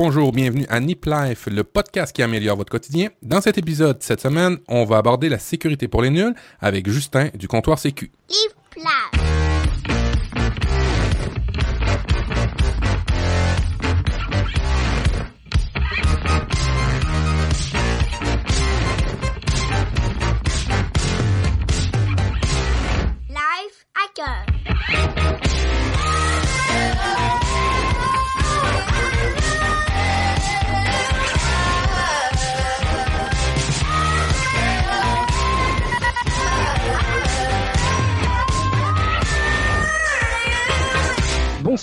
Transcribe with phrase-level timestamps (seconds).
[0.00, 3.08] bonjour, bienvenue à Nip Life, le podcast qui améliore votre quotidien.
[3.20, 7.30] Dans cet épisode, cette semaine, on va aborder la sécurité pour les nuls avec Justin
[7.34, 8.12] du comptoir Sécu.
[8.30, 9.27] Nip Life.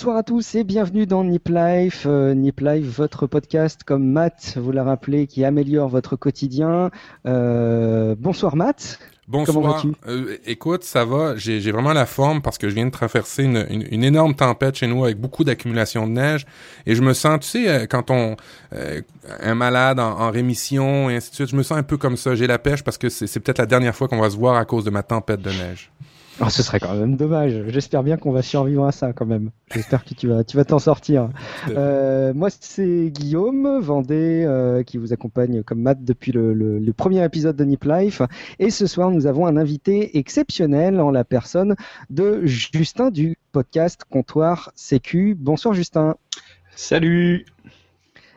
[0.06, 2.04] Bonsoir à tous et bienvenue dans Nip Life.
[2.06, 6.92] Euh, Nip Life, votre podcast, comme Matt vous l'a rappelé, qui améliore votre quotidien.
[7.26, 9.00] Euh, bonsoir Matt.
[9.26, 9.84] Bonsoir.
[10.06, 11.34] Euh, écoute, ça va.
[11.34, 14.76] J'ai vraiment la forme parce que je viens de traverser une, une- une énorme tempête
[14.76, 16.46] chez nous avec beaucoup d'accumulation de neige
[16.86, 18.36] et je me sens, tu sais, euh, quand on
[18.74, 19.00] euh,
[19.40, 22.16] un malade en, en rémission et ainsi de suite, je me sens un peu comme
[22.16, 22.36] ça.
[22.36, 24.64] J'ai la pêche parce que c'est peut-être la dernière fois qu'on va se voir à
[24.66, 25.90] cause de ma tempête de neige.
[26.38, 27.64] Oh, Ce serait quand même dommage.
[27.68, 29.50] J'espère bien qu'on va survivre à ça quand même.
[29.72, 31.30] J'espère que tu vas tu vas t'en sortir.
[31.70, 36.92] Euh, moi, c'est Guillaume Vendée euh, qui vous accompagne comme Matt depuis le, le- le
[36.92, 38.22] premier épisode de Nip Life.
[38.58, 41.74] Et ce soir, nous avons un invité exceptionnel en la personne
[42.10, 45.34] de Justin du podcast Comptoir Sécu.
[45.38, 46.16] Bonsoir Justin.
[46.74, 47.46] Salut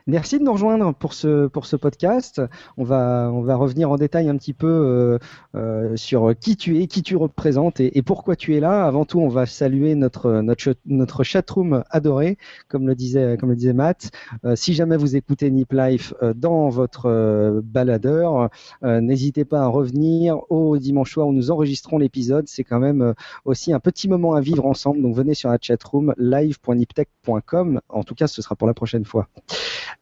[0.09, 2.41] Merci de nous rejoindre pour ce, podcast.
[2.77, 5.19] On va, revenir en détail un petit peu euh,
[5.55, 8.87] euh, sur qui tu es, qui tu représentes et, pourquoi tu es là.
[8.87, 14.09] Avant tout, on va saluer notre, notre, notre chatroom adoré, comme le disait, Matt.
[14.45, 18.49] Euh, si jamais vous écoutez Nip Life dans votre baladeur,
[18.81, 22.47] n'hésitez pas à revenir au dimanche soir où nous enregistrons l'épisode.
[22.47, 23.13] C'est quand même
[23.45, 25.03] aussi un petit moment à vivre ensemble.
[25.03, 27.81] Donc venez sur la chatroom live.niptech.com.
[27.89, 29.27] En tout cas, ce sera pour la prochaine fois.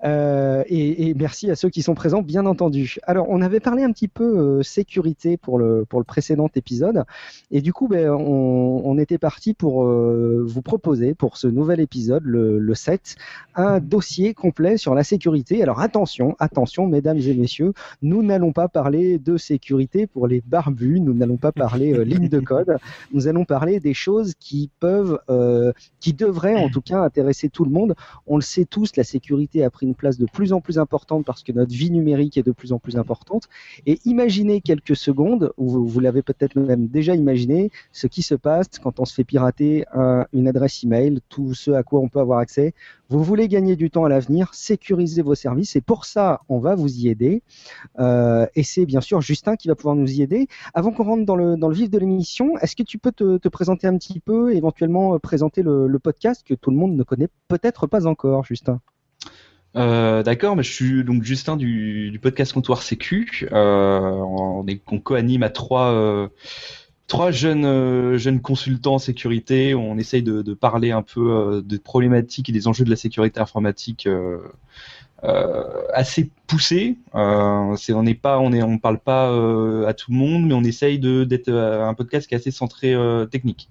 [0.03, 2.97] Euh, et, merci à ceux qui sont présents, bien entendu.
[3.03, 7.03] Alors, on avait parlé un petit peu euh, sécurité pour le, pour le précédent épisode.
[7.51, 12.23] Et du coup, ben, on, était parti pour euh, vous proposer, pour ce nouvel épisode,
[12.25, 13.15] le, le 7,
[13.55, 15.61] un dossier complet sur la sécurité.
[15.61, 20.99] Alors, attention, attention, mesdames et messieurs, nous n'allons pas parler de sécurité pour les barbus,
[20.99, 22.77] nous n'allons pas parler euh, ligne de code,
[23.13, 25.19] nous allons parler des choses qui peuvent,
[25.99, 27.95] qui devraient en tout cas intéresser tout le monde.
[28.25, 31.25] On le sait tous, la sécurité a pris une place de plus en plus importante
[31.25, 33.47] parce que notre vie numérique est de plus en plus importante.
[33.85, 38.67] Et imaginez quelques secondes, ou vous, l'avez peut-être même déjà imaginé, ce qui se passe
[38.81, 42.19] quand on se fait pirater un- une adresse email, tout ce à quoi on peut
[42.19, 42.73] avoir accès.
[43.09, 46.75] Vous voulez gagner du temps à l'avenir, sécuriser vos services, et pour ça, on va
[46.75, 47.41] vous y aider.
[47.99, 50.47] Euh, et c'est bien sûr Justin qui va pouvoir nous y aider.
[50.73, 53.87] Avant qu'on rentre dans le, vif de l'émission, est-ce que tu peux te, te présenter
[53.87, 58.07] un petit peu, éventuellement présenter le podcast que tout le monde ne connaît peut-être pas
[58.07, 58.81] encore, Justin?
[59.77, 63.47] Euh, D'accord, je suis donc Justin du, podcast Comptoir Sécu.
[63.51, 66.27] Euh, on est co-anime à trois euh,
[68.17, 69.75] jeunes consultants en sécurité.
[69.75, 73.39] On essaye de, parler un peu euh, de problématiques et des enjeux de la sécurité
[73.39, 74.09] informatique
[75.93, 76.97] assez poussés.
[77.13, 79.27] Euh, c'est on n'est pas on est parle pas
[79.87, 82.95] à tout le monde, mais on essaye d'être un podcast qui est assez centré
[83.29, 83.69] technique.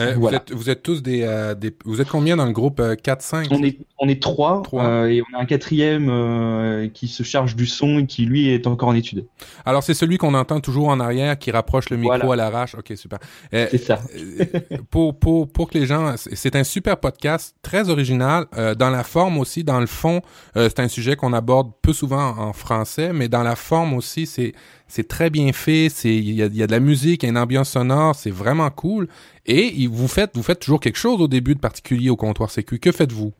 [0.00, 2.80] Euh, vous, êtes, vous êtes tous des, euh, des vous êtes combien dans le groupe
[2.80, 4.84] euh, 4-5 On est, on est trois, Trois.
[4.84, 8.48] euh, et on a un quatrième euh, qui se charge du son et qui lui
[8.50, 9.26] est encore en étude.
[9.64, 12.46] Alors c'est celui qu'on entend toujours en arrière qui rapproche le micro Voilà.
[12.46, 12.74] à l'arrache.
[12.74, 13.18] Ok super.
[13.54, 14.00] Euh, C'est ça.
[14.16, 14.44] Euh,
[14.90, 18.90] pour, pour, pour que les gens, c'est c'est un super podcast, très original, euh, dans
[18.90, 20.20] la forme aussi, dans le fond,
[20.56, 24.26] euh, c'est un sujet qu'on aborde peu souvent en français, mais dans la forme aussi,
[24.26, 24.52] c'est
[24.88, 27.28] c'est très bien fait, c'est il y a, y a de la musique, il y
[27.28, 29.08] a une ambiance sonore, c'est vraiment cool.
[29.46, 32.78] Et vous faites vous faites toujours quelque chose au début de particulier au comptoir sécu.
[32.78, 33.32] Que faites-vous?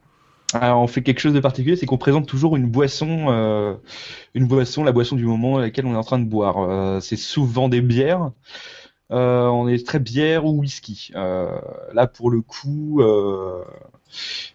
[0.53, 3.75] Alors on fait quelque chose de particulier, c'est qu'on présente toujours une boisson, euh,
[4.35, 6.59] une boisson, la boisson du moment à laquelle on est en train de boire.
[6.59, 8.31] Euh, c'est souvent des bières.
[9.13, 11.11] Euh, on est très bière ou whisky.
[11.15, 13.03] Là pour le coup,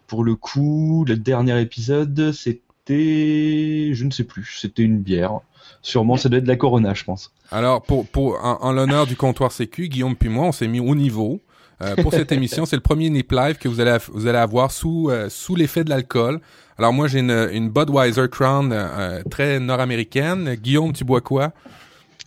[0.07, 5.41] pour le coup, le dernier épisode c'était, je ne sais plus, c'était une bière.
[5.81, 7.31] Sûrement, ça doit être de la Corona, je pense.
[7.51, 10.95] Alors, pour, pour, en, l'honneur du comptoir sécu, Guillaume puis moi, on s'est mis au
[10.95, 11.41] niveau.
[11.81, 14.71] Euh, pour cette émission, c'est le premier Nip Live que vous allez, vous allez avoir
[14.71, 16.39] sous, euh, sous l'effet de l'alcool.
[16.77, 20.55] Alors moi, j'ai une, une Budweiser Crown euh, très nord-américaine.
[20.55, 21.53] Guillaume, tu bois quoi?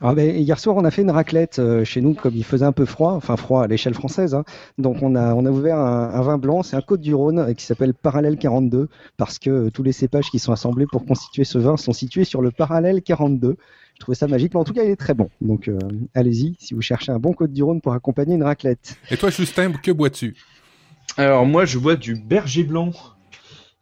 [0.06, 2.66] Ah ben, hier soir, on a fait une raclette euh, chez nous, comme il faisait
[2.66, 4.34] un peu froid, enfin froid à l'échelle française.
[4.34, 4.44] hein.
[4.76, 7.38] Donc on a, on a ouvert un, un vin blanc, c'est un Côte du Rhône
[7.38, 11.06] euh, qui s'appelle Parallèle 42, parce que euh, tous les cépages qui sont assemblés pour
[11.06, 13.56] constituer ce vin sont situés sur le Parallèle 42.
[13.94, 15.30] Je trouvais ça magique, mais en tout cas, il est très bon.
[15.40, 15.78] Donc euh,
[16.14, 18.98] allez-y, si vous cherchez un bon Côte du Rhône pour accompagner une raclette.
[19.10, 20.36] Et toi, Justin, que bois-tu?
[21.16, 22.90] Alors moi, je bois du berger blanc.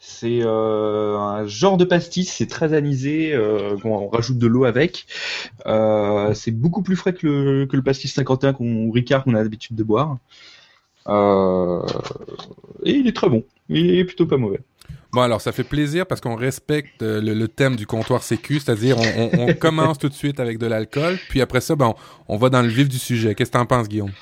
[0.05, 5.07] C'est euh, un genre de pastis, c'est très anisé, euh, on rajoute de l'eau avec.
[5.67, 9.43] Euh, c'est beaucoup plus frais que le, que le pastis 51 qu'on, Ricard qu'on a
[9.45, 10.19] l'habitude de boire.
[12.85, 14.59] Et il est très bon, il est plutôt pas mauvais.
[15.13, 18.59] Bon, alors, ça fait plaisir parce qu'on respecte euh, le, le thème du comptoir sécu,
[18.59, 21.95] c'est-à-dire on, on, on commence tout de suite avec de l'alcool, puis après ça, ben,
[22.29, 23.35] on, on va dans le vif du sujet.
[23.35, 24.13] Qu'est-ce que t'en penses, Guillaume?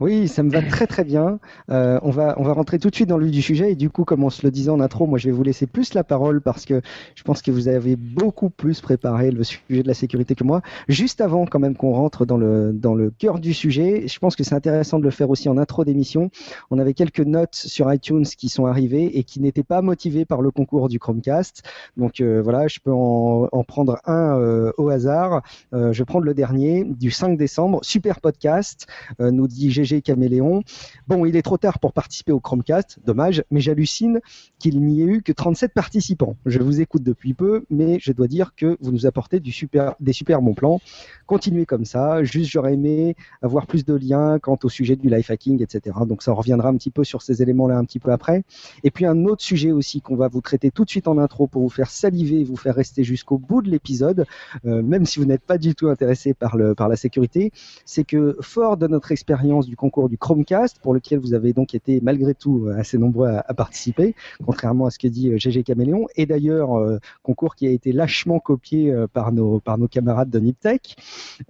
[0.00, 1.40] Oui, ça me va très très bien.
[1.70, 3.74] Euh, on, va, on va rentrer tout de suite dans le vif du sujet et
[3.74, 5.92] du coup, comme on se le disait en intro, moi je vais vous laisser plus
[5.94, 6.80] la parole parce que
[7.16, 10.62] je pense que vous avez beaucoup plus préparé le sujet de la sécurité que moi.
[10.86, 14.36] Juste avant quand même qu'on rentre dans le, dans le cœur du sujet, je pense
[14.36, 16.30] que c'est intéressant de le faire aussi en intro d'émission.
[16.70, 20.42] On avait quelques notes sur iTunes qui sont arrivées et qui n'étaient pas motivées par
[20.42, 21.64] le concours du Chromecast.
[21.96, 25.42] Donc euh, voilà, je peux en, en prendre un euh, au hasard.
[25.74, 27.80] Euh, je vais prendre le dernier du 5 décembre.
[27.82, 28.86] Super podcast,
[29.20, 30.62] euh, nous dit GG Caméléon.
[31.06, 34.20] Bon, il est trop tard pour participer au Chromecast, dommage, mais j'hallucine
[34.58, 36.36] qu'il n'y ait eu que 37 participants.
[36.46, 40.42] Je vous écoute depuis peu, mais je dois dire que vous nous apportez des super
[40.42, 40.80] bons plans.
[41.26, 42.22] Continuez comme ça.
[42.24, 45.96] Juste, j'aurais aimé avoir plus de liens quant au sujet du life hacking, etc.
[46.06, 48.44] Donc, ça reviendra un petit peu sur ces éléments-là un petit peu après.
[48.84, 51.46] Et puis, un autre sujet aussi qu'on va vous traiter tout de suite en intro
[51.46, 54.26] pour vous faire saliver, vous faire rester jusqu'au bout de l'épisode,
[54.64, 57.52] euh, même si vous n'êtes pas du tout intéressé par, par la sécurité,
[57.84, 61.74] c'est que fort de notre expérience du concours du Chromecast, pour lequel vous avez donc
[61.74, 64.14] été malgré tout assez nombreux à, participer,
[64.44, 68.40] contrairement à ce que dit GG Caméléon, et d'ailleurs euh, concours qui a été lâchement
[68.40, 70.96] copié euh, par, nos, par nos camarades de Niptech.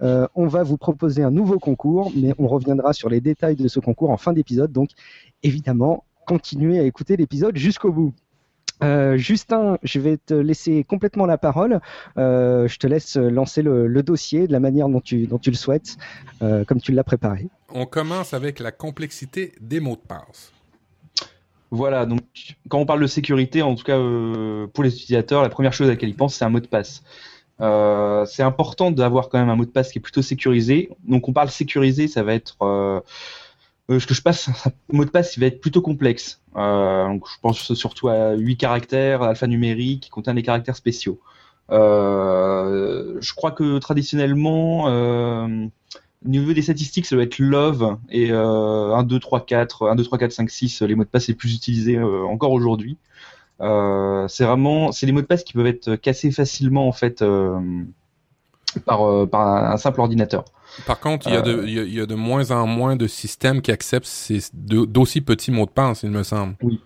[0.01, 3.67] Euh, on va vous proposer un nouveau concours, mais on reviendra sur les détails de
[3.67, 4.91] ce concours en fin d'épisode, donc
[5.43, 8.13] évidemment, continuez à écouter l'épisode jusqu'au bout.
[8.83, 11.79] Euh, Justin, je vais te laisser complètement la parole.
[12.17, 15.49] Euh, je te laisse lancer le, le, dossier de la manière dont tu, dont tu
[15.49, 15.97] le souhaites,
[16.41, 17.47] euh, comme tu l'as préparé.
[17.73, 20.51] On commence avec la complexité des mots de passe.
[21.71, 22.21] Voilà, donc
[22.67, 25.87] quand on parle de sécurité, en tout cas euh, pour les utilisateurs, la première chose
[25.87, 27.03] à laquelle ils pensent, c'est un mot de passe.
[27.61, 30.89] Euh, c'est important d'avoir quand même un mot de passe qui est plutôt sécurisé.
[31.07, 33.01] Donc on parle sécurisé, ça va être euh,
[33.89, 36.41] ce que je passe, un mot de passe, il va être plutôt complexe.
[36.55, 41.19] donc je pense surtout à 8 caractères alphanumériques qui contiennent des caractères spéciaux.
[41.69, 44.87] je crois que traditionnellement
[46.25, 49.95] au niveau des statistiques, ça doit être Love et euh, 1, 2, 3, 4, 1,
[49.95, 52.97] 2, 3, 4, 5, 6, les mots de passe les plus utilisés euh, encore aujourd'hui.
[53.61, 57.21] Euh, c'est vraiment, c'est les mots de passe qui peuvent être cassés facilement en fait
[57.21, 57.59] euh,
[58.85, 60.45] par, euh, un, simple ordinateur.
[60.85, 62.67] Par contre, il y, a de, il, y a, il y a de moins en
[62.67, 66.55] moins de systèmes qui acceptent ces, d'aussi petits mots de passe, il me semble.
[66.61, 66.79] Oui,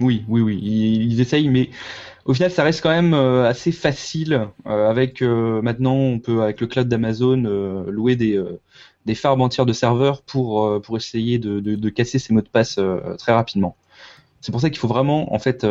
[0.00, 0.58] oui, oui, oui.
[0.62, 1.70] Ils, ils essayent, mais
[2.24, 4.48] au final, ça reste quand même euh, assez facile.
[4.66, 8.42] Euh, avec euh, maintenant, on peut avec le cloud d'Amazon louer des
[9.06, 12.48] des farbes entières de serveurs pour pour essayer de, de, de casser ces mots de
[12.48, 12.80] passe
[13.18, 13.76] très rapidement.
[14.40, 15.64] C'est pour ça qu'il faut vraiment en fait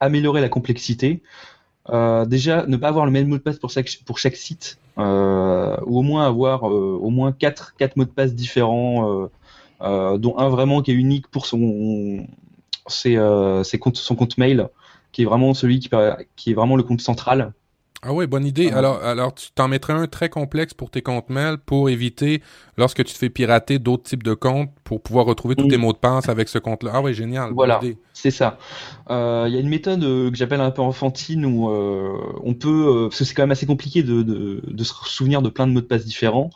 [0.00, 1.22] améliorer la complexité.
[2.26, 5.00] Déjà, ne pas avoir le même mot de passe pour chaque pour chaque site, ou
[5.02, 9.28] au moins avoir au moins quatre quatre mots de passe différents,
[9.80, 12.26] dont un vraiment qui est unique pour son
[12.88, 13.18] ses,
[13.64, 14.68] ses comptes, son compte mail
[15.12, 15.88] qui est vraiment celui qui,
[16.36, 17.52] qui est vraiment le compte central.
[18.02, 18.70] Ah oui, bonne idée.
[18.72, 18.78] Ah.
[18.78, 22.42] Alors, alors tu t'en mettrais un très complexe pour tes comptes mail pour éviter,
[22.76, 25.92] lorsque tu te fais pirater d'autres types de comptes, pour pouvoir retrouver tous tes mots
[25.92, 26.92] de passe avec ce compte-là.
[26.94, 27.52] Ah oui, génial.
[27.52, 27.80] Voilà,
[28.12, 28.58] c'est ça.
[29.08, 32.54] Il euh, y a une méthode euh, que j'appelle un peu enfantine où euh, on
[32.54, 35.66] peut, parce que c'est quand même assez compliqué de, de, de, se souvenir de plein
[35.66, 36.50] de mots de passe différents.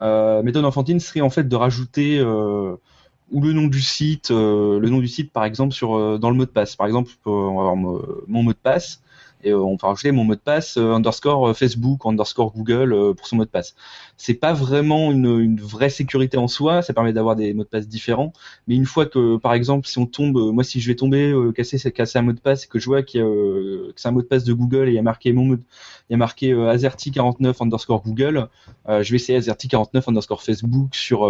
[0.00, 5.08] Méthode enfantine serait en fait de rajouter ou le nom du site, le nom du
[5.08, 6.76] site par exemple sur dans le mot de passe.
[6.76, 9.00] Par exemple, on va avoir mon mot de passe
[9.46, 13.36] et euh, on va rajouter mon mot de passe underscore Facebook, underscore Google pour son
[13.36, 13.74] mot de passe.
[14.16, 17.88] C'est pas vraiment une, vraie sécurité en soi, ça permet d'avoir des mots de passe
[17.88, 18.32] différents.
[18.66, 21.78] Mais une fois que, par exemple, si on tombe, moi si je vais tomber casser,
[21.92, 24.44] casser un mot de passe et que je vois que c'est un mot de passe
[24.44, 28.48] de Google et il a marqué mon mot, il y a marqué azerty49 underscore Google,
[28.88, 31.24] je vais essayer azerty49 underscore Facebook sur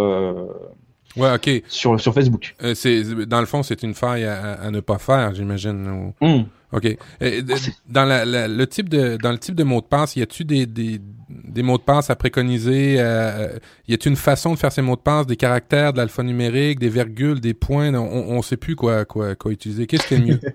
[1.17, 1.63] Ouais, ok.
[1.69, 2.55] Sur, sur Facebook.
[2.63, 6.13] Euh, c'est dans le fond, c'est une faille à, à, ne pas faire, j'imagine.
[6.21, 6.25] Ou...
[6.25, 6.45] Mm.
[6.73, 6.85] Ok.
[6.85, 7.55] Et, ah,
[7.89, 10.45] dans la, la, le type de dans le type de mot de passe, y a-tu
[10.45, 13.59] des, des, des mots de passe à préconiser euh,
[13.89, 16.89] Y a-tu une façon de faire ces mots de passe, des caractères, de l'alphanumérique, des
[16.89, 19.87] virgules, des points On, on sait plus quoi quoi quoi utiliser.
[19.87, 20.41] Qu'est-ce qui est mieux?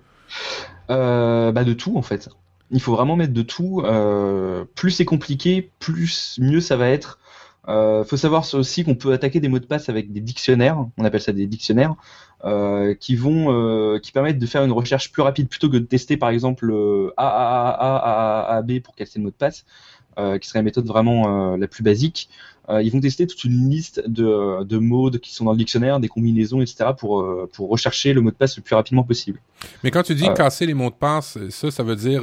[0.90, 2.28] Euh, Bah de tout en fait.
[2.70, 3.82] Il faut vraiment mettre de tout.
[3.84, 7.18] Euh, plus c'est compliqué, plus mieux ça va être.
[7.68, 11.04] Euh, faut savoir aussi qu'on peut attaquer des mots de passe avec des dictionnaires, on
[11.04, 11.94] appelle ça des dictionnaires,
[12.44, 15.84] euh, qui vont, euh, qui permettent de faire une recherche plus rapide plutôt que de
[15.84, 16.72] tester par exemple
[17.16, 19.64] A A A A A A B pour casser le mot de passe,
[20.18, 22.28] euh, qui serait la méthode vraiment euh, la plus basique.
[22.68, 26.08] Ils vont tester toute une liste de, de mots qui sont dans le dictionnaire, des
[26.08, 26.90] combinaisons, etc.
[26.96, 29.40] pour pour rechercher le mot de passe le plus rapidement possible.
[29.82, 32.22] Mais quand tu dis casser les mots de passe, ça, ça veut dire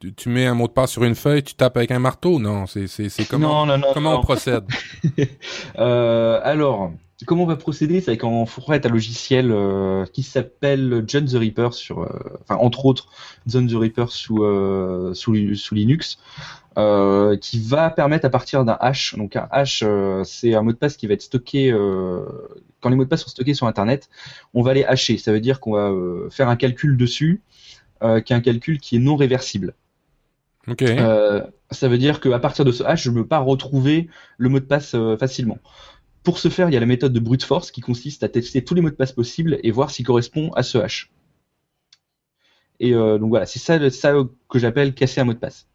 [0.00, 2.38] tu, tu, mets un mot de passe sur une feuille, tu tapes avec un marteau?
[2.38, 2.88] Non, c'est
[3.28, 4.64] comment non, non, comment on procède?
[5.74, 6.90] Alors
[7.26, 8.00] comment on va procéder?
[8.00, 12.08] C'est qu'en fait un logiciel euh, qui s'appelle John the Reaper sur, euh,
[12.42, 13.08] enfin entre autres
[13.46, 16.18] John the Reaper sous euh, sous, sous, Linux,
[17.40, 19.14] qui va permettre à partir d'un hash.
[19.16, 21.70] Donc un hash, c'est un mot de passe qui va être stocké
[22.80, 24.08] quand les mots de passe sont stockés sur Internet.
[24.52, 25.18] On va les hasher.
[25.18, 27.42] Ça veut dire qu'on va faire un calcul dessus,
[28.00, 29.74] qui est un calcul qui est non réversible.
[30.66, 30.96] Okay.
[31.70, 34.60] ça veut dire qu'à partir de ce hash, je ne peux pas retrouver le mot
[34.60, 35.58] de passe facilement.
[36.24, 38.64] Pour ce faire, il y a la méthode de brute force qui consiste à tester
[38.64, 41.10] tous les mots de passe possibles et voir s'ils correspondent à ce hash.
[42.80, 44.14] Et euh, donc voilà, c'est ça, ça
[44.48, 45.68] que j'appelle casser un mot de passe.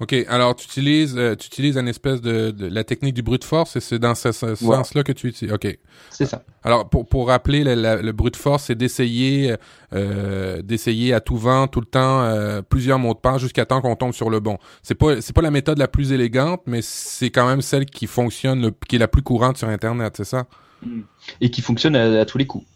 [0.00, 0.12] OK.
[0.28, 3.76] Alors, tu utilises, euh, tu utilises une espèce de, de, la technique du brute force
[3.76, 5.54] et c'est dans ce, sens-là que tu utilises.
[5.54, 5.78] OK.
[6.10, 6.42] C'est ça.
[6.64, 9.54] Alors, pour, pour rappeler, le, le brute force, c'est d'essayer,
[9.92, 13.80] euh, d'essayer à tout vent, tout le temps, euh, plusieurs mots de passe jusqu'à temps
[13.80, 14.58] qu'on tombe sur le bon.
[14.82, 18.08] C'est pas, c'est pas la méthode la plus élégante, mais c'est quand même celle qui
[18.08, 20.46] fonctionne, qui est la plus courante sur Internet, c'est ça?
[20.82, 21.02] Hmm.
[21.40, 22.66] Et qui fonctionne à, tous les coups.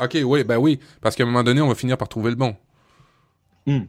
[0.00, 0.78] OK, oui, ben oui.
[1.00, 2.54] Parce qu'à un moment donné, on va finir par trouver le bon.
[3.66, 3.80] Hmm.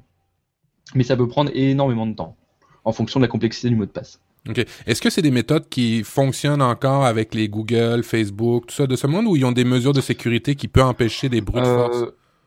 [0.95, 2.35] Mais ça peut prendre énormément de temps
[2.83, 4.19] en fonction de la complexité du mot de passe.
[4.49, 4.65] OK.
[4.87, 8.95] Est-ce que c'est des méthodes qui fonctionnent encore avec les Google, Facebook, tout ça de
[8.95, 11.87] ce monde, ou ils ont des mesures de sécurité qui peuvent empêcher des brutes euh,
[11.87, 12.05] force?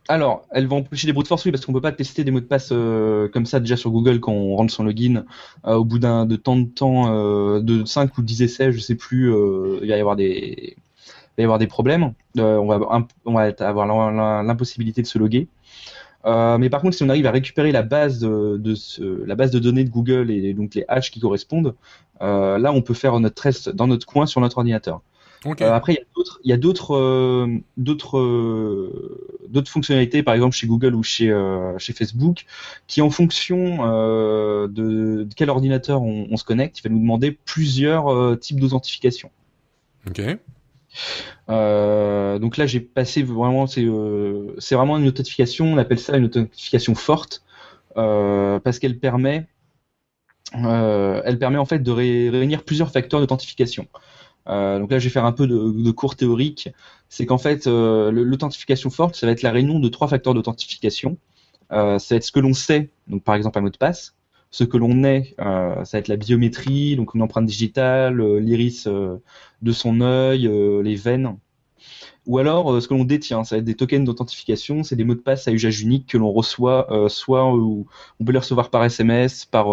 [0.08, 2.40] Alors, elles vont empêcher des brutes force, oui, parce qu'on peut pas tester des mots
[2.40, 5.24] de passe euh, comme ça déjà sur Google quand on rentre son login.
[5.66, 8.96] Euh, au bout d'un de temps de temps, de 5 ou 10 essais, je sais
[8.96, 9.32] plus,
[9.82, 12.12] il va y avoir des, il va y avoir des problèmes.
[12.36, 15.46] on va, on va avoir l'impossibilité de se loguer.
[16.26, 19.50] Euh, mais par contre, si on arrive à récupérer la base de, ce, la base
[19.50, 21.74] de données de Google et donc les hashes qui correspondent,
[22.22, 25.02] euh, là, on peut faire notre test dans notre coin sur notre ordinateur.
[25.46, 28.90] Euh, après, il y a d'autres, d'autres,
[29.46, 31.30] d'autres fonctionnalités, par exemple chez Google ou chez,
[31.76, 32.46] chez Facebook,
[32.86, 33.86] qui en fonction
[34.66, 39.30] de, de, quel ordinateur on, on, se connecte, il va nous demander plusieurs types d'authentification.
[40.08, 40.22] Ok.
[41.50, 46.24] Euh, donc là, j'ai passé vraiment, c'est euh, vraiment une authentification, on appelle ça une
[46.24, 47.42] authentification forte,
[47.96, 49.46] euh, parce qu'elle permet,
[50.52, 53.86] elle permet en fait de réunir plusieurs facteurs d'authentification.
[54.46, 56.68] donc là, je vais faire un peu de, cours théorique.
[57.08, 61.18] C'est qu'en fait, l'authentification forte, ça va être la réunion de trois facteurs d'authentification.
[61.70, 64.14] ça va être ce que l'on sait, donc par exemple un mot de passe,
[64.54, 68.38] ce que l'on est, euh, ça va être la biométrie, donc une empreinte digitale, euh,
[68.38, 69.16] l'iris euh,
[69.62, 70.48] de son œil,
[70.84, 71.36] les veines.
[72.26, 75.16] Ou alors ce que l'on détient, ça va être des tokens d'authentification, c'est des mots
[75.16, 77.84] de passe à usage unique que l'on reçoit, soit on
[78.24, 79.66] peut les recevoir par SMS, par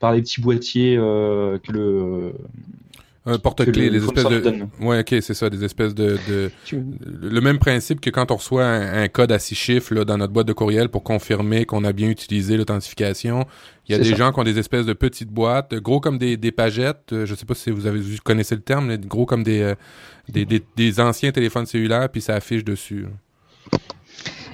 [0.00, 2.34] par les petits boîtiers que le
[3.26, 4.66] un porte-clés, des espèces de.
[4.80, 6.50] Ouais, ok, c'est ça, des espèces de, de...
[6.72, 10.32] Le même principe que quand on reçoit un, code à six chiffres là, dans notre
[10.32, 13.46] boîte de courriel pour confirmer qu'on a bien utilisé l'authentification.
[13.88, 16.36] Il y a des gens qui ont des espèces de petites boîtes, gros comme des,
[16.36, 17.12] des pagettes.
[17.12, 19.60] Euh, je sais pas si vous avez vous connaissez le terme, mais gros comme des,
[19.60, 19.74] euh,
[20.28, 23.06] des, des, des anciens téléphones cellulaires, puis ça affiche dessus.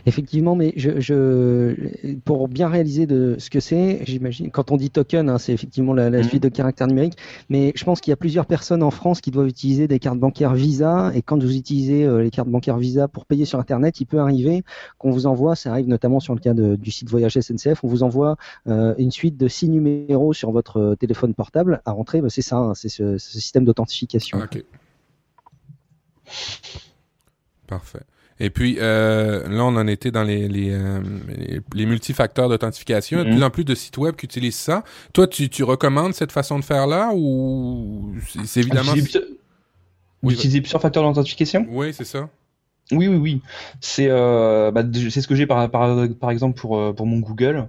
[0.09, 4.91] Effectivement, mais je, je, pour bien réaliser de ce que c'est, j'imagine, quand on dit
[4.91, 6.25] token, hein, c'est effectivement la, la, mhm.
[6.25, 9.33] suite de caractères numériques, mais je pense qu'il y a plusieurs personnes en France qui
[9.33, 13.09] doivent utiliser des cartes bancaires Visa, et quand vous utilisez euh, les cartes bancaires Visa
[13.09, 14.63] pour payer sur Internet, il peut arriver
[14.99, 17.89] qu'on vous envoie, ça arrive notamment sur le cas de, du site Voyage SNCF, on
[17.89, 18.37] vous envoie
[18.69, 22.43] euh, une suite de six numéros sur votre euh, téléphone portable à rentrer, bah, c'est
[22.43, 24.39] ça, hein, c'est ce, ce, système d'authentification.
[24.39, 24.63] Ok.
[27.67, 28.03] Parfait.
[28.39, 31.01] Et puis euh, là, on en était dans les les, euh,
[31.75, 33.19] les multifacteurs d'authentification.
[33.19, 34.85] Il y a de plus en plus de sites web qui utilisent ça.
[35.13, 38.15] Toi, tu, tu recommandes cette façon de faire là ou
[38.45, 38.93] c'est évidemment
[40.23, 42.29] Utiliser plusieurs facteurs d'authentification Oui, c'est ça.
[42.93, 43.43] Oui, oui, oui.
[43.81, 47.19] C'est euh, bah, c'est ce que j'ai par, par, par exemple pour euh, pour mon
[47.19, 47.69] Google.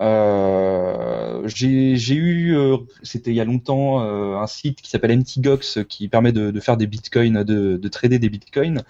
[0.00, 5.80] Euh, j'ai eu, euh, c'était il y a longtemps, euh, un site qui s'appelle MTGOX
[5.88, 8.82] qui permet de, de, faire des bitcoins, de, de trader des bitcoins,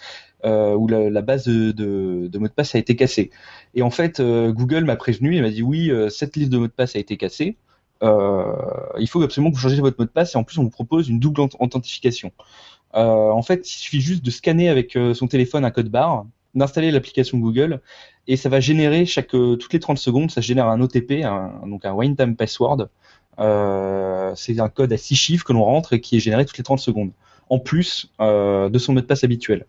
[0.44, 3.30] euh, où la, la base de, de, mot de passe a été cassée.
[3.74, 6.72] Et en fait, Google m'a prévenu et m'a dit oui, cette liste de mots de
[6.72, 7.56] passe a été cassée.
[8.02, 10.70] il faut absolument que vous changiez votre mot de passe et en plus on vous
[10.70, 12.32] propose une double authentification.
[12.94, 17.38] en fait, il suffit juste de scanner avec son téléphone un code barre d'installer l'application
[17.38, 17.80] Google
[18.28, 21.52] et ça va générer chaque euh, toutes les 30 secondes, ça génère un OTP, un,
[21.66, 22.88] donc un one time password.
[23.38, 26.58] Euh, c'est un code à 6 chiffres que l'on rentre et qui est généré toutes
[26.58, 27.10] les 30 secondes,
[27.48, 29.66] en plus euh, de son mot de passe habituel.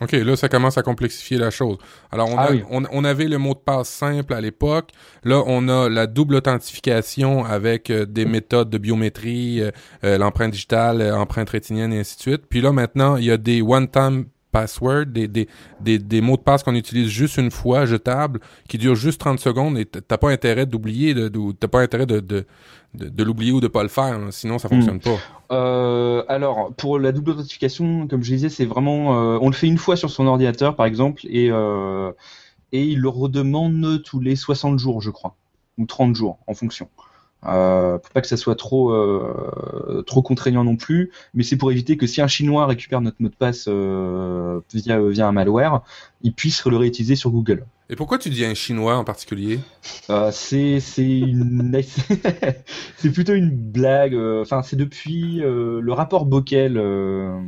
[0.00, 1.76] OK, là, ça commence à complexifier la chose.
[2.12, 2.62] Alors, on, Ah a- oui.
[2.70, 4.90] on, on avait le mot de passe simple à l'époque.
[5.24, 9.60] Là, on a la double authentification avec euh, des méthodes de biométrie,
[10.04, 12.42] euh, l'empreinte digitale, euh, empreinte rétinienne et ainsi de suite.
[12.48, 15.48] Puis là, maintenant, il y a des one-time passwords, des, des,
[15.80, 19.38] des, des mots de passe qu'on utilise juste une fois, jetables, qui durent juste 30
[19.40, 22.46] secondes et t'as pas intérêt d'oublier, de, de- t'as pas intérêt de, de,
[22.94, 24.26] de, de l'oublier ou de pas le faire, là.
[24.30, 25.18] sinon ça fonctionne pas.
[25.50, 29.66] Euh, alors, pour la double authentification, comme je disais, c'est vraiment, euh, on le fait
[29.66, 32.12] une fois sur son ordinateur, par exemple, et euh,
[32.72, 35.36] et il le redemande tous les 60 jours, je crois,
[35.78, 36.88] ou 30 jours, en fonction.
[37.46, 41.70] Euh, pour pas que ça soit trop euh, trop contraignant non plus, mais c'est pour
[41.70, 45.82] éviter que si un Chinois récupère notre mot de passe euh, via via un malware,
[46.22, 47.64] il puisse le réutiliser sur Google.
[47.90, 49.60] Et pourquoi tu dis un chinois en particulier?
[50.10, 51.80] Euh, c'est c'est une
[52.96, 54.14] c'est plutôt une blague.
[54.14, 57.38] euh, Enfin, c'est depuis euh, le rapport Bockel, euh,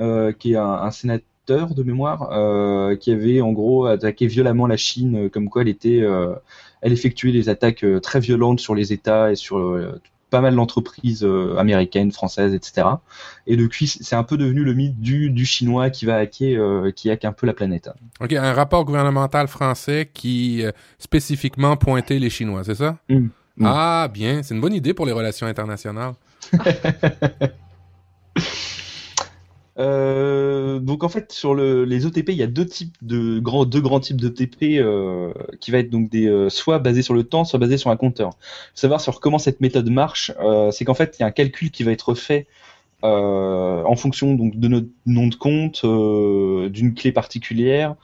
[0.00, 4.66] euh, qui est un, un sénateur de mémoire, euh, qui avait en gros attaqué violemment
[4.66, 6.34] la Chine, euh, comme quoi elle était, euh,
[6.82, 10.00] elle effectuait des attaques euh, très violentes sur les États et sur euh,
[10.32, 12.88] pas mal d'entreprises euh, américaines, françaises, etc.
[13.46, 16.90] Et depuis, c'est un peu devenu le mythe du, du chinois qui va hacker, euh,
[16.90, 17.90] qui hack un peu la planète.
[18.18, 22.96] OK, un rapport gouvernemental français qui euh, spécifiquement pointait les Chinois, c'est ça?
[23.10, 23.26] Mm.
[23.62, 24.42] Ah, bien.
[24.42, 26.14] C'est une bonne idée pour les relations internationales.
[29.78, 33.64] Euh, donc en fait sur le, les OTP il y a deux types de grands
[33.64, 37.24] deux grands types d'OTP euh, qui va être donc des euh, soit basés sur le
[37.24, 38.30] temps soit basés sur un compteur.
[38.74, 40.32] Savoir sur comment cette méthode marche,
[40.72, 42.46] c'est qu'en fait il y a un calcul qui va être fait
[43.02, 47.96] en fonction donc de notre nom de compte, d'une clé particulière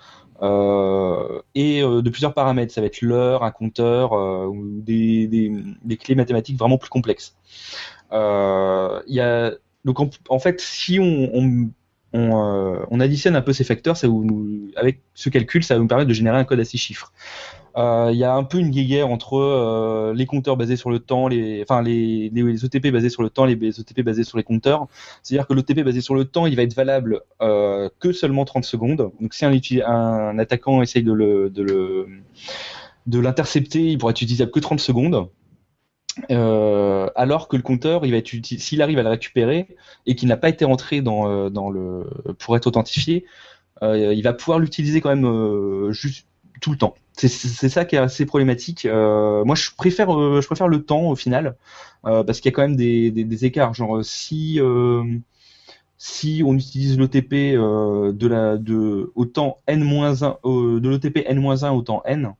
[0.43, 2.73] et de plusieurs paramètres.
[2.73, 7.37] Ça va être l'heure, un compteur ou des, des, clés mathématiques vraiment plus complexes.
[8.11, 9.53] Il y a
[9.85, 11.67] donc en, fait, si euh,
[12.91, 13.97] on additionne un peu ces facteurs,
[14.77, 17.13] avec ce calcul, ça va nous permettre de générer un code à six chiffres.
[17.77, 20.99] Euh, Il y a un peu une guéguerre entre euh, les compteurs basés sur le
[20.99, 24.37] temps, les, enfin les, les, les OTP basés sur le temps, les OTP basés sur
[24.37, 24.89] les compteurs.
[25.23, 29.13] C'est-à-dire que l'OTP basé sur le temps, il va être valable que seulement 30 secondes.
[29.21, 29.45] Donc si
[29.85, 31.51] un, attaquant essaye de
[33.09, 35.29] de l'intercepter, il pourra être utilisable que 30 secondes.
[36.31, 38.03] Euh, alors que le compteur,
[38.42, 39.69] s'il arrive à le récupérer
[40.07, 42.05] et qu'il n'a pas été rentré dans, euh, le
[42.38, 43.25] pour être authentifié,
[43.83, 46.27] euh, il va pouvoir l'utiliser quand même juste
[46.61, 46.95] tout le temps.
[47.14, 47.29] C'est-
[47.69, 48.87] ça qui est assez problématique.
[48.87, 51.57] Moi, je préfère le temps au final
[52.03, 53.75] parce qu'il y a quand même des, écarts.
[53.75, 54.61] Genre si
[56.45, 62.03] on utilise l'OTP de la de au temps n-1 euh, de l'OTP n-1 au temps
[62.05, 62.33] n,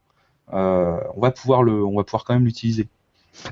[0.53, 1.65] on va pouvoir
[2.25, 2.89] quand même l'utiliser.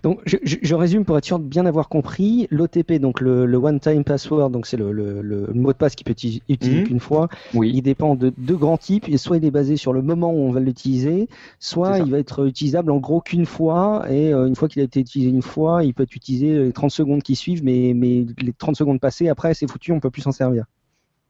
[0.03, 2.49] Donc, je, je- je résume pour être sûr de bien avoir compris.
[2.51, 6.03] L'OTP, donc le, le one-time password, donc c'est le, le- le mot de passe qui
[6.03, 6.87] peut être utilisé Mhm.
[6.89, 7.29] qu'une fois.
[7.55, 7.71] Oui.
[7.75, 9.09] Il dépend de deux grands types.
[9.09, 11.29] Et soit il est basé sur le moment où on va l'utiliser,
[11.61, 14.05] soit il va être utilisable en gros qu'une fois.
[14.11, 16.73] Et euh, une fois qu'il a été utilisé une fois, il peut être utilisé les
[16.73, 20.11] 30 secondes qui suivent, mais, mais les 30 secondes passées, après, c'est foutu, on peut
[20.11, 20.65] plus s'en servir.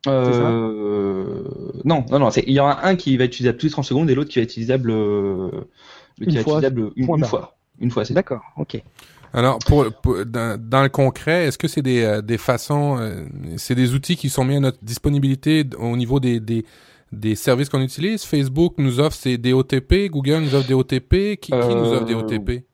[0.08, 1.42] Euh,
[1.84, 2.28] non, non, non.
[2.30, 4.38] Il y aura un qui va être utilisable tous les 30 secondes et l'autre qui
[4.38, 5.50] va être utilisable, euh,
[6.16, 7.30] qui Une va être fois, utilisable une, point une barre.
[7.30, 7.52] fois.
[7.80, 8.82] Une fois, c'est D'accord, ok.
[9.32, 13.24] Alors, pour, pour- dans, dans le concret, est-ce que c'est des, euh, des façons, euh,
[13.58, 16.64] c'est des outils qui sont mis à notre disponibilité au niveau des, des,
[17.12, 18.24] des services qu'on utilise?
[18.24, 22.06] Facebook nous offre ses, des OTP, Google nous offre des OTP, qui, qui nous offre
[22.06, 22.64] des Euh, OTP?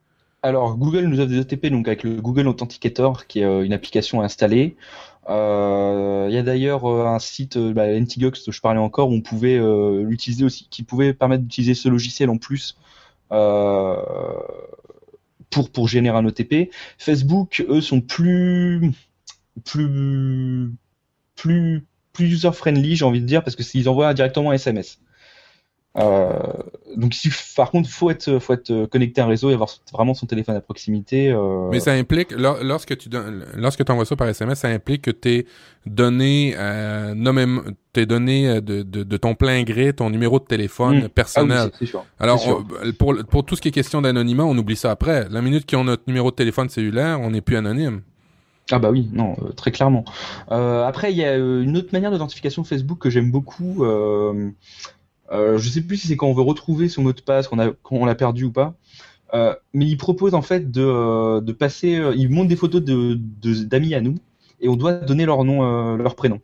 [0.44, 3.72] Alors, Google nous offre des OTP donc avec le Google Authenticator, qui est euh, une
[3.72, 4.76] application installée.
[5.30, 9.14] Euh, Il y a d'ailleurs euh, un site, bah, NTGox, dont je parlais encore, où
[9.14, 12.76] on pouvait euh, l'utiliser aussi, qui pouvait permettre d'utiliser ce logiciel en plus
[13.32, 13.96] euh,
[15.52, 16.70] pour pour générer un OTP.
[16.98, 18.92] Facebook, eux, sont plus
[19.64, 20.72] plus
[21.36, 24.98] plus plus user friendly, j'ai envie de dire, parce que s'ils envoient directement un SMS.
[25.98, 26.30] Euh,
[26.96, 30.14] donc, si, par contre, faut être, faut être connecté à un réseau et avoir vraiment
[30.14, 31.30] son téléphone à proximité.
[31.30, 35.02] euh, Mais ça implique, lor- lorsque tu donnes, lorsque envoies ça par SMS, ça implique
[35.02, 35.46] que tes
[35.84, 37.60] données, euh, nommément-
[37.92, 40.94] tes données de, de, de ton plein gré, ton numéro de téléphone.
[41.00, 41.70] Ah oui, personnel.
[41.82, 42.04] sûr.
[42.18, 45.28] Alors, on- pour, pour tout ce qui est question d'anonymat, on oublie ça après.
[45.30, 48.00] La minute qu'ils ont notre numéro de téléphone cellulaire, on n'est plus anonyme.
[48.70, 50.04] Ah bah oui, non, euh, très clairement.
[50.52, 53.84] Euh, après, il y a une autre manière d'authentification Facebook que j'aime beaucoup.
[53.84, 54.50] Euh,
[55.32, 57.58] euh, je sais plus si c'est quand on veut retrouver son mot de passe, qu'on
[57.58, 58.74] a, quand on l'a perdu ou pas.
[59.34, 61.96] Euh, mais il propose en fait de, euh, de passer.
[61.96, 64.16] euh, il montre des photos de de- d'amis à nous
[64.60, 66.40] et on doit donner leur nom, euh, leur prénom.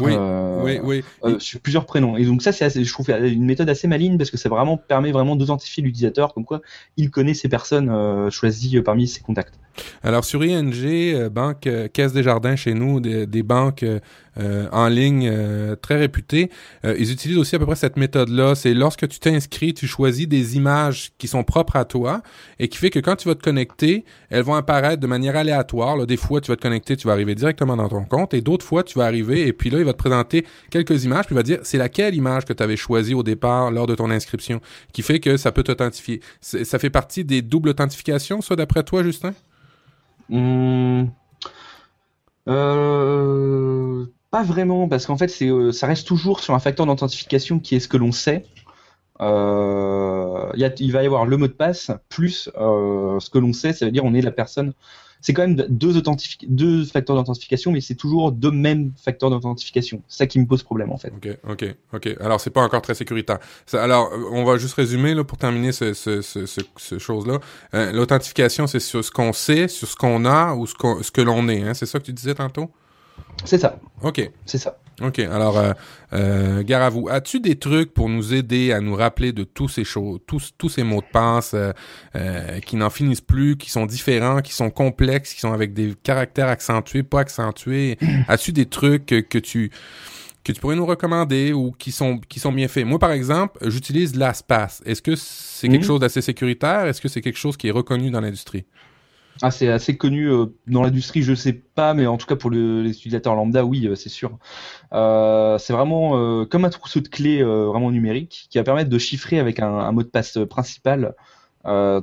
[0.00, 1.04] Oui, Euh, oui, oui.
[1.24, 2.16] euh, sur plusieurs prénoms.
[2.16, 4.76] Et donc ça, c'est assez- je trouve une méthode assez maligne parce que ça vraiment
[4.76, 6.62] permet vraiment d'identifier l'utilisateur, comme quoi
[6.96, 9.54] il connaît ces personnes euh, choisies parmi ses contacts.
[10.02, 13.98] Alors sur ING, euh, banque euh, Caisse des Jardins chez nous, des, des banques euh,
[14.38, 16.50] euh, en ligne euh, très réputées,
[16.84, 18.54] euh, ils utilisent aussi à peu près cette méthode-là.
[18.54, 22.22] C'est lorsque tu t'inscris, tu choisis des images qui sont propres à toi
[22.58, 25.96] et qui fait que quand tu vas te connecter, elles vont apparaître de manière aléatoire.
[25.96, 28.40] Là, des fois, tu vas te connecter, tu vas arriver directement dans ton compte et
[28.40, 31.34] d'autres fois, tu vas arriver et puis là, il va te présenter quelques images puis
[31.34, 34.10] il va dire c'est laquelle image que tu avais choisie au départ lors de ton
[34.10, 34.60] inscription?
[34.92, 36.20] Qui fait que ça peut t'authentifier.
[36.40, 39.32] Ça fait partie des doubles authentifications, ça, d'après toi, Justin?
[40.30, 41.10] Hum,
[42.48, 47.76] euh, pas vraiment, parce qu'en fait, euh, ça reste toujours sur un facteur d'authentification qui
[47.76, 48.44] est ce que l'on sait.
[49.20, 53.86] Euh, il va y avoir le mot de passe plus ce que l'on sait, ça
[53.86, 54.74] veut dire on est la personne.
[55.26, 55.94] C'est quand même deux,
[56.48, 60.02] deux facteurs d'authentification, mais c'est toujours deux mêmes facteurs d'authentification.
[60.06, 61.14] C'est ça qui me pose problème en fait.
[61.16, 62.08] OK, OK, OK.
[62.20, 63.38] Alors, c'est pas encore très sécuritaire.
[63.64, 67.38] Ça- alors, on va juste résumer là, pour terminer ce, ce, ce, ce, ce chose-là.
[67.72, 71.10] Euh, L'authentification, c'est sur ce qu'on sait, sur ce qu'on a ou ce, qu'on- ce
[71.10, 71.62] que l'on est.
[71.62, 71.72] Hein?
[71.72, 72.70] C'est ça que tu disais tantôt?
[73.46, 74.76] C'est ça, OK, c'est ça.
[75.02, 75.18] OK.
[75.18, 75.72] Alors, euh,
[76.12, 77.08] euh, gare à vous.
[77.10, 80.68] As-tu des trucs pour nous aider à nous rappeler de tous ces choses, tous, tous
[80.68, 81.72] ces mots de passe euh,
[82.14, 85.94] euh, qui n'en finissent plus, qui sont différents, qui sont complexes, qui sont avec des
[86.02, 87.98] caractères accentués, pas accentués?
[88.28, 89.70] As-tu des trucs que, tu
[90.44, 92.86] que tu pourrais nous recommander ou qui sont qui sont bien faits?
[92.86, 94.82] Moi, par exemple, j'utilise LastPass.
[94.86, 95.86] Est-ce que c'est quelque Mhm.
[95.86, 96.86] chose d'assez sécuritaire?
[96.86, 98.64] Est-ce que c'est quelque chose qui est reconnu dans l'industrie?
[99.42, 102.50] Ah, c'est assez connu euh, dans l'industrie, je sais pas, mais en tout cas pour
[102.50, 104.38] le- les utilisateurs lambda, oui, euh, c'est sûr.
[104.94, 108.98] Euh, c'est vraiment comme un trousseau de clés euh, vraiment numérique qui va permettre de
[108.98, 111.14] chiffrer avec un, un mot de passe principal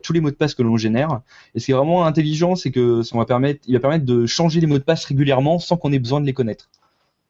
[0.04, 1.22] tous les mots de passe que l'on génère.
[1.56, 4.68] Et c'est vraiment intelligent, c'est que ça va permettre, il va permettre de changer les
[4.68, 6.70] mots de passe régulièrement sans qu'on ait besoin de les connaître.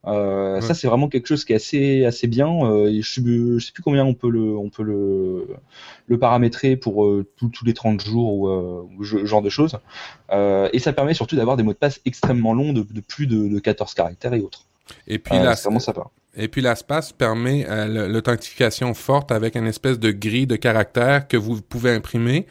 [0.08, 0.62] Euh, Ouais.
[0.62, 2.50] Ça, c'est vraiment quelque chose qui est assez assez bien.
[2.66, 5.48] Euh, je, je sais plus combien on peut le on peut le
[6.08, 9.78] le paramétrer pour euh, tous- tous les 30 jours ou, euh, ce genre de choses.
[10.32, 13.48] Et ça permet surtout d'avoir des mots de passe extrêmement longs de, de plus de,
[13.48, 14.66] de 14 caractères et autres.
[15.08, 16.04] Et puis la- vraiment sympa.
[16.36, 17.66] et puis LastPass permet
[18.10, 22.46] l'authentification forte avec une espèce de grille de caractères que vous pouvez imprimer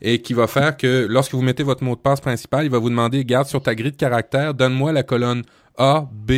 [0.00, 2.78] et qui va faire que lorsque vous mettez votre mot de passe principal, il va
[2.78, 5.42] vous demander garde sur ta grille de caractères, donne-moi la colonne
[5.76, 6.32] A, B.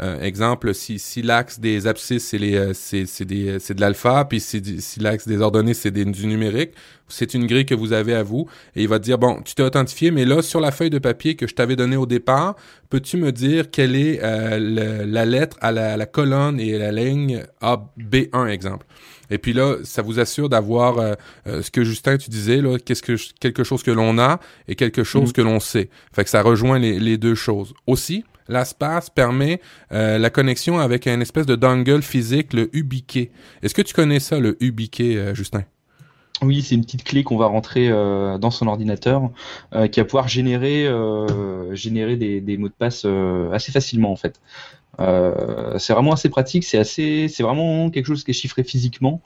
[0.00, 3.80] Euh, exemple, si, si l'axe des abscisses c'est les euh, c'est c'est des c'est de
[3.82, 6.70] l'alpha, puis si, si l'axe des ordonnées c'est des- du numérique,
[7.08, 9.54] c'est une grille que vous avez à vous et il va te dire bon, tu
[9.54, 12.56] t'es authentifié, mais là sur la feuille de papier que je t'avais donnée au départ,
[12.88, 16.92] peux-tu me dire quelle est euh, le- la lettre à la, la colonne et la
[16.92, 18.86] ligne A B1 exemple?
[19.32, 21.12] Et puis là, ça vous assure d'avoir euh,
[21.46, 24.74] euh, ce que Justin tu disais là, qu'est-ce que quelque chose que l'on a et
[24.76, 25.32] quelque chose Mhm.
[25.34, 25.90] que l'on sait.
[26.12, 27.74] Fait que ça rejoint les, les deux choses.
[27.86, 29.60] Aussi, LastPass permet
[29.92, 33.30] euh, la connexion avec un espèce de dongle physique, le UBK.
[33.62, 35.62] Est-ce que tu connais ça, le UBK, euh, Justin?
[36.42, 39.30] Oui, c'est une petite clé qu'on va rentrer euh, dans son ordinateur
[39.92, 40.86] qui va pouvoir générer
[42.16, 43.06] des, mots de passe
[43.52, 44.40] assez facilement en fait.
[44.98, 49.20] C'est vraiment assez pratique, c'est assez c'est vraiment quelque chose qui est chiffré physiquement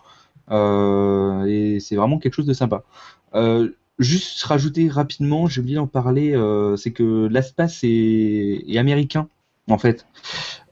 [0.51, 2.83] et c'est vraiment quelque chose de sympa.
[3.99, 9.29] Juste rajouter rapidement, j'ai oublié d'en parler, euh, c'est que l'espace est, est américain
[9.69, 10.07] en fait.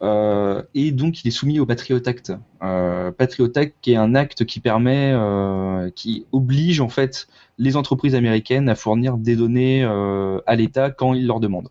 [0.03, 2.33] Euh, et donc il est soumis au Patriot Act.
[2.63, 5.15] Euh, Patriot Act qui est un acte qui permet,
[5.95, 11.27] qui oblige en fait les entreprises américaines à fournir des données à l'État quand ils
[11.27, 11.69] leur demandent.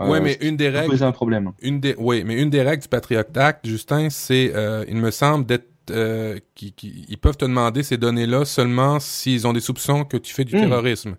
[0.00, 1.52] Euh, mais une des règles, poser un problème.
[1.60, 4.52] une des, oui, mais une des règles du Patriot Act, Justin, c'est,
[4.88, 9.46] il me semble, d'être, euh, qui, qui- ils peuvent te demander ces données-là seulement s'ils
[9.46, 10.60] ont des soupçons que tu fais du Hmm.
[10.60, 11.16] terrorisme.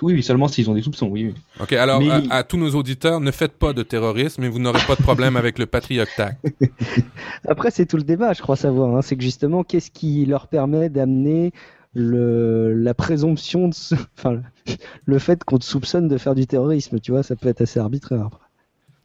[0.00, 1.26] Oui, oui, seulement s'ils ont des soupçons, oui.
[1.26, 1.34] oui.
[1.60, 4.58] Ok, alors Mais- à, à tous nos auditeurs, ne faites pas de terrorisme et vous
[4.58, 6.20] n'aurez pas de problème avec le Patriot Act.
[7.48, 8.96] Après, c'est tout le débat, je crois savoir.
[8.96, 9.02] hein.
[9.02, 11.52] C'est que justement, qu'est-ce qui leur permet d'amener
[11.94, 13.74] le, la présomption, de,
[14.18, 14.40] enfin,
[15.04, 17.78] le fait qu'on te soupçonne de faire du terrorisme, tu vois, ça peut être assez
[17.78, 18.28] arbitraire.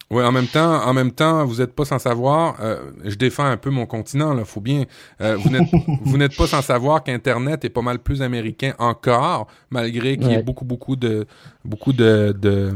[0.09, 2.55] Oui, en même temps, en même temps, vous n'êtes pas sans savoir.
[2.61, 4.45] euh, je défends un peu mon continent, là.
[4.45, 4.83] Faut bien.
[5.19, 10.31] euh, vous n'êtes, pas sans savoir qu'Internet est pas mal plus américain encore, malgré qu'il
[10.31, 11.25] y ait beaucoup, beaucoup de,
[11.65, 12.73] beaucoup de, de,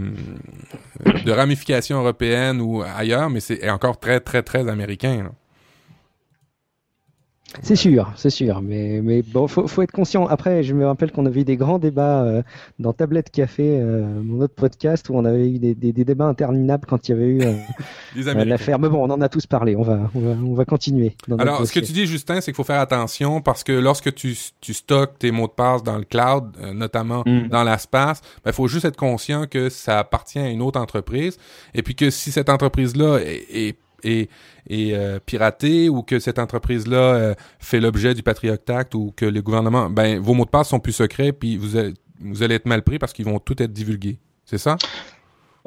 [1.26, 5.24] de ramifications européennes ou ailleurs, mais c'est encore très, très, très américain.
[5.24, 5.32] là.
[7.62, 10.26] C'est sûr, c'est sûr, mais, mais bon, faut, faut être conscient.
[10.28, 12.44] Après, je me rappelle qu'on avait eu des grands débats euh,
[12.80, 16.26] dans Tablette Café, euh, mon autre podcast, où on avait eu des, des, des débats
[16.26, 17.54] interminables quand il y avait eu euh,
[18.18, 18.80] euh, l'affaire.
[18.80, 19.76] Mais bon, on en a tous parlé.
[19.76, 21.16] On va, on va, on va continuer.
[21.28, 24.14] Dans Alors, ce que tu dis, Justin, c'est qu'il faut faire attention parce que lorsque
[24.14, 27.48] tu, tu stockes tes mots de passe dans le cloud, euh, notamment Mm.
[27.50, 31.38] dans l'espace, il faut juste être conscient que ça appartient à une autre entreprise
[31.74, 34.30] et puis que si cette entreprise-là est, est, est,
[34.70, 39.26] est, euh, piratée ou que cette entreprise-là euh, fait l'objet du Patriot Act ou que
[39.26, 41.78] le gouvernement, ben vos mots de passe sont plus secrets puis vous
[42.24, 44.20] vous allez être mal pris parce qu'ils vont tout être divulgués.
[44.46, 44.78] C'est ça?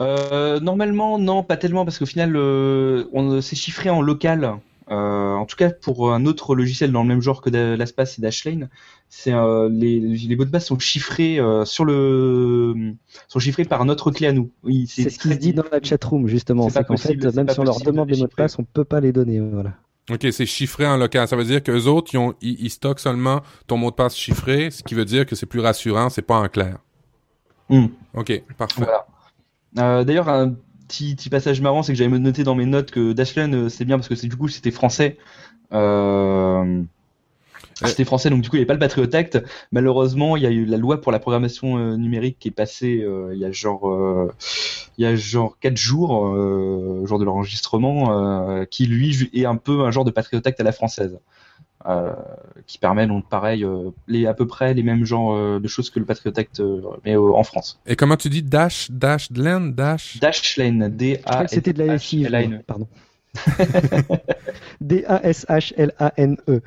[0.01, 4.59] Euh, normalement, non, pas tellement, parce qu'au final, on s'est chiffré en local.
[4.91, 8.23] Euh, en tout cas, pour un autre logiciel dans le même genre que l'Aspace et
[8.23, 8.69] Dashlane,
[9.09, 12.95] c'est euh, les, les mots de passe sont chiffrés euh, sur le
[13.29, 14.51] sont chiffrés par notre clé à nous.
[14.63, 16.69] Oui, c'est ce qui se dit dans la chatroom justement.
[16.69, 19.01] C'est qu'en fait, même si on leur demande des mots de passe, on peut pas
[19.01, 19.41] les donner.
[19.41, 19.73] Voilà.
[20.11, 21.27] Ok, c'est chiffré en local.
[21.27, 24.15] Ça veut dire que les autres, ils, ont, ils, stockent seulement ton mot de passe
[24.15, 26.77] chiffré, ce qui veut dire que c'est plus rassurant, c'est pas en clair.
[27.71, 27.87] Hmm.
[28.13, 28.83] Ok, parfait.
[28.83, 29.07] Voilà.
[29.79, 30.55] Euh, D'ailleurs, un
[30.87, 33.85] petit, petit, passage marrant, c'est que j'avais noté dans mes notes que Dashlane, euh, c'est
[33.85, 35.19] bien parce que c'est du coup c'était français.
[35.73, 36.83] Euh,
[37.83, 39.43] c'était français, donc du coup il n'y avait pas le Patriot Act.
[39.73, 43.03] Malheureusement, il y a eu la loi pour la programmation euh, numérique qui est passée
[43.03, 44.33] euh, il y a genre euh,
[44.97, 46.37] il y a genre quatre jours,
[47.05, 50.71] jour de l'enregistrement, qui lui est un peu un genre de Patriot Act à la
[50.71, 51.19] française.
[52.67, 53.67] Qui permet donc pareil
[54.09, 56.63] les à peu près les mêmes genres de choses que le Patriot Act
[57.05, 57.81] mais en France.
[57.87, 60.19] Et comment tu dis dash dash lane dash?
[60.19, 62.27] Dashlane D A C'était de la SI,
[62.67, 62.89] pardon.
[64.81, 66.61] D-A-S-H-L-A-N-E.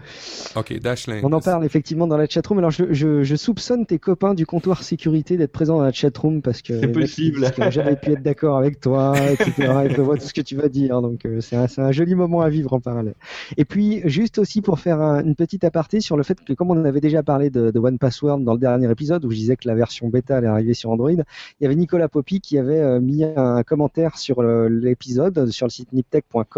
[0.56, 1.22] Ok, Dashlane.
[1.24, 2.60] On en parle effectivement dans la chatroom.
[2.60, 6.42] Alors, je, je, je soupçonne tes copains du comptoir sécurité d'être présents dans la chatroom
[6.42, 6.80] parce que.
[6.80, 7.42] C'est possible.
[7.42, 9.52] Parce que j'avais pu être d'accord avec toi, etc.
[9.90, 11.02] Ils te voient tout ce que tu vas dire.
[11.02, 13.16] Donc, euh, c'est un, un, joli moment à vivre en parallèle.
[13.58, 16.80] Et puis, juste aussi pour faire une petite aparté sur le fait que, comme on
[16.80, 19.56] en avait déjà parlé de, de One Password dans le dernier épisode où je disais
[19.56, 21.24] que la version bêta allait arriver sur Android, il
[21.62, 25.94] y avait Nicolas Poppy qui avait euh, mis un commentaire sur l'épisode sur le site
[25.94, 26.57] niptech.com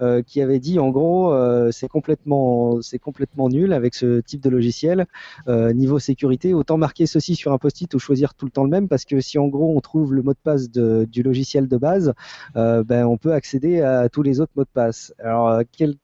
[0.00, 4.40] euh, qui avait dit en gros euh, c'est complètement c'est complètement nul avec ce type
[4.40, 5.06] de logiciel.
[5.48, 8.70] Euh, niveau sécurité autant marquer ceci sur un post-it ou choisir tout le temps le
[8.70, 11.76] même parce que si en gros on trouve le mot de passe du logiciel de
[11.76, 12.12] base
[12.54, 15.14] ben on peut accéder à tous les autres mots de passe.
[15.18, 15.96] Alors quel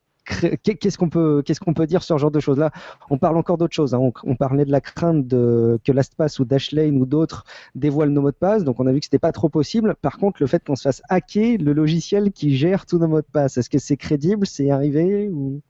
[0.63, 1.43] qu'est-ce qu'on peut,
[1.87, 2.71] dire sur ce genre de choses-là?
[3.09, 3.93] On parle encore d'autres choses.
[3.93, 4.11] Hein.
[4.23, 8.35] On, parlait de la crainte que LastPass ou Dashlane ou d'autres dévoilent nos mots de
[8.35, 8.63] passe.
[8.63, 9.95] Donc on a vu que c'était pas trop possible.
[10.01, 13.21] Par contre, le fait qu'on se fasse hacker le logiciel qui gère tous nos mots
[13.21, 14.47] de passe, est-ce que c'est crédible?
[14.47, 15.61] C'est arrivé ou?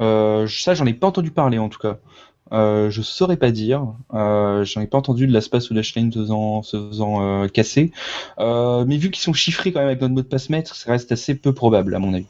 [0.00, 1.98] Euh, Ça, j'en ai pas entendu parler en tout cas.
[2.52, 3.86] Euh, je saurais pas dire.
[4.12, 7.92] Euh, J'en ai pas entendu de LastPass ou Dashlane se faisant, se faisant euh, casser.
[8.38, 10.90] Euh, mais vu qu'ils sont chiffrés quand même avec notre mot de passe maître, ça
[10.92, 12.26] reste assez peu probable à mon avis.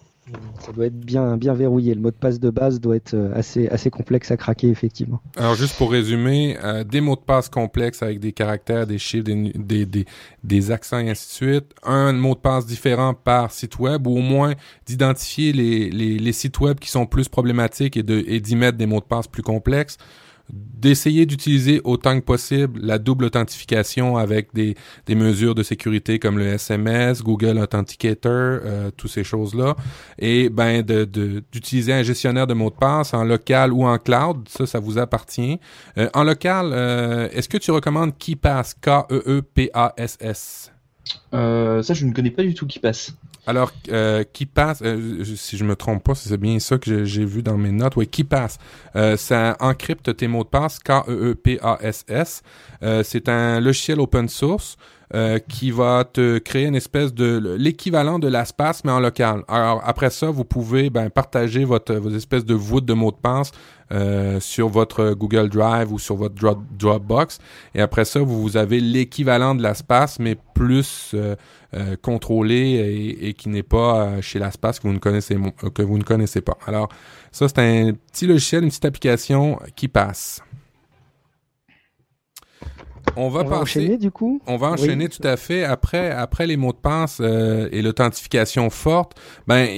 [0.61, 1.95] Ça doit être bien, bien verrouillé.
[1.95, 5.21] Le mot de passe de base doit être euh, assez, assez complexe à craquer, effectivement.
[5.37, 9.25] Alors, juste pour résumer, euh, des mots de passe complexes avec des caractères, des chiffres,
[9.25, 10.07] des, des,
[10.45, 11.75] des, accents et ainsi de suite.
[11.83, 14.55] Un mot de passe différent par site web ou au moins
[14.87, 18.03] d'identifier les, les, les, sites web qui sont plus problématiques et
[18.41, 19.99] d'y mettre des mots de passe plus complexes
[20.51, 24.75] d'essayer d'utiliser autant que possible la double authentification avec des,
[25.09, 29.77] mesures de sécurité comme le SMS, Google Authenticator, euh, toutes ces choses-là,
[30.19, 34.67] et ben d'utiliser un gestionnaire de mots de passe en local ou en cloud, ça,
[34.67, 35.61] ça vous appartient.
[35.99, 40.73] Euh, en local, euh, est-ce que tu recommandes KeePass, K-E-E-P-A-S-S?
[41.33, 43.15] Ça, je ne connais pas du tout KeePass.
[43.45, 47.25] Alors, euh, qui passe, euh, si je me trompe pas, c'est bien ça que j'ai
[47.25, 47.97] vu dans mes notes.
[47.97, 48.59] Oui, qui passe,
[48.95, 52.43] euh, ça encrypte tes mots de passe, K-E-E-P-A-S-S.
[52.85, 54.77] Euh, c'est un logiciel open source
[55.15, 59.45] euh, qui va te créer une espèce de l'équivalent de l'espace mais en local.
[59.49, 63.17] Alors après ça, vous pouvez ben, partager votre vos espèces de voûtes de mots de
[63.17, 63.53] passe
[63.93, 66.35] euh, sur votre Google Drive ou sur votre
[66.79, 67.41] Dropbox.
[67.75, 71.37] Et après ça, vous, avez l'équivalent de l'espace mais plus euh,
[71.75, 75.37] euh, contrôlé et, et qui n'est pas chez l'espace que vous ne connaissez
[75.75, 76.57] que vous ne connaissez pas.
[76.67, 76.89] Alors
[77.33, 80.43] ça, c'est un petit logiciel, une petite application qui passe.
[83.17, 84.41] On va, enchaîner du coup?
[84.47, 85.65] On va enchaîner tout à fait.
[85.65, 89.69] Après, après les mots de passe euh, et l'authentification forte, ben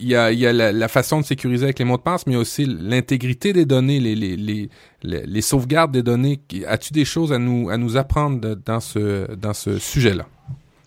[0.00, 2.36] il y a, y a la, façon de sécuriser avec les mots de passe, mais
[2.36, 4.70] aussi l'intégrité des données, les, les, les,
[5.02, 6.40] les, sauvegardes des données.
[6.66, 10.26] As-tu des choses à nous, à nous apprendre dans ce, dans ce sujet-là?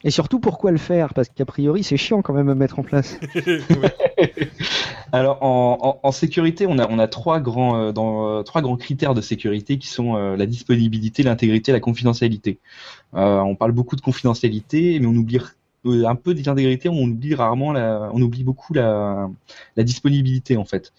[0.06, 1.14] Et surtout, pourquoi le faire?
[1.14, 3.20] Parce qu'a priori, c'est chiant quand même à mettre en place.
[5.14, 8.78] Alors, en, en, sécurité, on a, on a trois, grands, euh, dans, euh, trois grands
[8.78, 12.60] critères de sécurité qui sont euh, la disponibilité, l'intégrité la confidentialité.
[13.14, 15.40] on parle beaucoup de confidentialité, mais on oublie
[15.86, 19.30] un peu d'intégrité, on oublie rarement, la, on oublie beaucoup la,
[19.78, 20.94] la disponibilité en fait.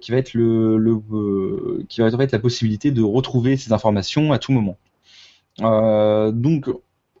[0.00, 3.72] qui va être le, le qui va être en fait la possibilité de retrouver ces
[3.72, 4.76] informations à tout moment.
[6.32, 6.68] donc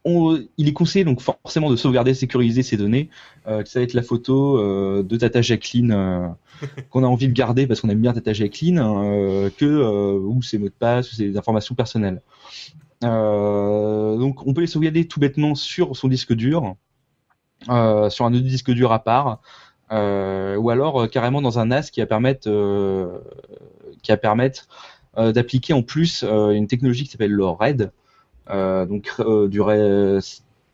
[0.04, 3.10] il est conseillé donc forcément de sauvegarder, sécuriser ces données.
[3.46, 6.28] Euh, ça va être la photo euh, de Tata Jacqueline euh,
[6.90, 10.58] qu'on a envie de garder parce qu'on aime bien Tata Jacqueline, euh, que ou ses
[10.58, 12.22] mots de passe, ou ses informations personnelles.
[13.02, 16.76] donc on peut les sauvegarder tout bêtement sur son disque dur,
[17.66, 19.40] sur un autre disque dur à part,
[19.90, 22.48] ou alors carrément dans un NAS qui va permettre,
[24.02, 24.68] qui va permettre
[25.16, 27.90] d'appliquer en plus une technologie qui s'appelle le RAID.
[28.50, 30.20] Euh, donc euh, du RAID,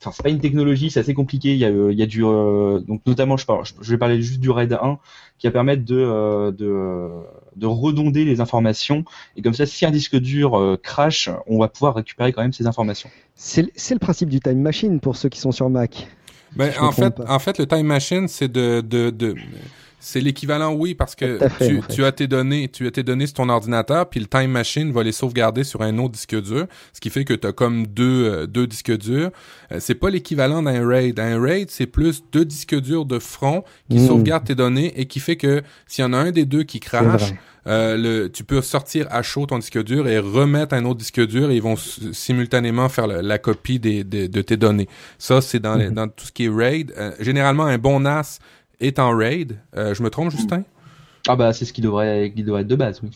[0.01, 1.53] enfin c'est pas une technologie, c'est assez compliqué.
[1.53, 3.99] Il y a, euh, il y a du, euh, donc notamment, je, parle, je vais
[3.99, 4.99] parler juste du RAID 1,
[5.39, 7.09] qui va permettre de, euh, de,
[7.57, 9.05] de redonder les informations.
[9.37, 12.53] Et comme ça, si un disque dur euh, crash, on va pouvoir récupérer quand même
[12.53, 13.11] ces informations.
[13.35, 16.07] C'est le- c'est le principe du time machine pour ceux qui sont sur Mac.
[16.55, 17.25] Ben, en fait, pas.
[17.29, 19.35] en fait, le time machine, c'est de, de, de
[19.99, 21.95] c'est l'équivalent, oui, parce que fait, tu, en fait.
[21.95, 24.93] tu as tes données, tu as tes données sur ton ordinateur, puis le time machine
[24.93, 27.87] va les sauvegarder sur un autre disque dur, ce qui fait que tu as comme
[27.87, 29.31] deux, euh, deux disques durs.
[29.73, 31.19] Euh, c'est pas l'équivalent d'un RAID.
[31.19, 34.07] Un RAID, c'est plus deux disques durs de front qui Mm.
[34.07, 36.79] sauvegardent tes données et qui fait que s'il y en a un des deux qui
[36.81, 37.33] crache,
[37.67, 41.27] euh, le, tu peux sortir à chaud ton disque dur et remettre un autre disque
[41.27, 44.89] dur et ils vont simultanément faire le- la copie des, des- de tes données.
[45.19, 45.95] Ça, c'est dans, les- Mhm.
[45.95, 46.93] dans tout ce qui est RAID.
[46.97, 48.39] Euh, généralement, un bon NAS
[48.81, 49.59] est en RAID.
[49.77, 50.65] Euh, je me trompe, Justin?
[51.29, 53.11] Ah bah c'est ce qui devrait, qui devrait être de base, oui.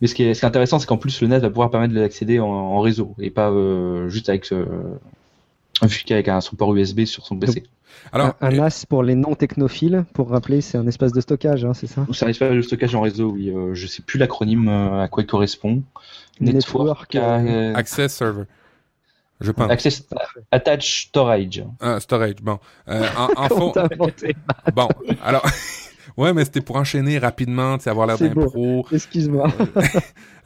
[0.00, 1.70] Mais ce qui est, ce qui est intéressant, c'est qu'en plus le NAS va pouvoir
[1.70, 6.56] permettre d'accéder en, en réseau et pas euh, juste avec un fichier avec un, son
[6.56, 7.64] port USB sur son PC.
[8.12, 11.64] Alors, un, un NAS pour les non technophiles, pour rappeler, c'est un espace de stockage,
[11.64, 12.06] hein, c'est ça?
[12.12, 13.50] C'est un espace de stockage en réseau, oui.
[13.50, 15.82] Euh, je sais plus l'acronyme à quoi il correspond.
[16.40, 18.44] Network, euh, Access Server.
[19.40, 19.70] Je pense.
[19.70, 20.02] Access
[20.50, 21.64] Attach Storage.
[21.80, 22.58] Ah, storage, bon.
[22.88, 23.72] Euh, en, fond,
[24.74, 24.88] bon,
[25.22, 25.44] alors...
[26.16, 28.86] ouais, mais c'était pour enchaîner rapidement, tu sais, avoir l'air d'un pro.
[28.92, 29.48] Excuse-moi.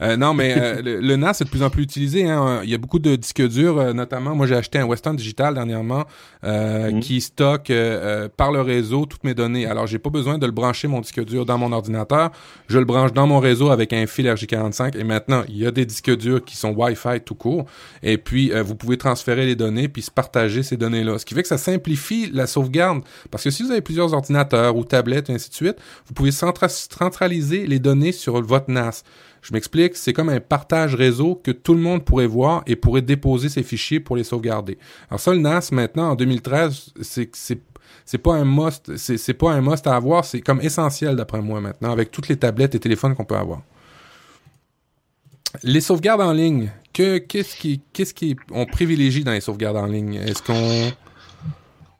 [0.03, 2.27] Euh, non, mais euh, le, le NAS est de plus en plus utilisé.
[2.27, 2.61] Hein.
[2.63, 4.33] Il y a beaucoup de disques durs, euh, notamment.
[4.33, 6.05] Moi, j'ai acheté un Western Digital dernièrement
[6.43, 7.01] euh, Mhm.
[7.01, 9.67] qui stocke euh, euh, par le réseau toutes mes données.
[9.67, 12.31] Alors, j'ai pas besoin de le brancher mon disque dur dans mon ordinateur.
[12.67, 14.97] Je le branche dans mon réseau avec un fil RJ45.
[14.97, 17.65] Et maintenant, il y a des disques durs qui sont Wi-Fi tout court.
[18.01, 21.19] Et puis, euh, vous pouvez transférer les données puis se partager ces données-là.
[21.19, 23.03] Ce qui fait que ça simplifie la sauvegarde.
[23.29, 26.31] Parce que si vous avez plusieurs ordinateurs ou tablettes et ainsi de suite, vous pouvez
[26.31, 29.03] centra- centraliser les données sur votre NAS.
[29.41, 33.01] Je m'explique, c'est comme un partage réseau que tout le monde pourrait voir et pourrait
[33.01, 34.77] déposer ses fichiers pour les sauvegarder.
[35.09, 37.31] Alors ça, le NAS, maintenant, en 2013, c'est
[38.05, 41.61] c'est pas un must, c'est pas un must à avoir, c'est comme essentiel d'après moi
[41.61, 43.61] maintenant, avec toutes les tablettes et téléphones qu'on peut avoir.
[45.63, 48.35] Les sauvegardes en ligne, que qu'est-ce qui
[48.71, 50.15] privilégie dans les sauvegardes en ligne?
[50.15, 50.91] Est-ce qu'on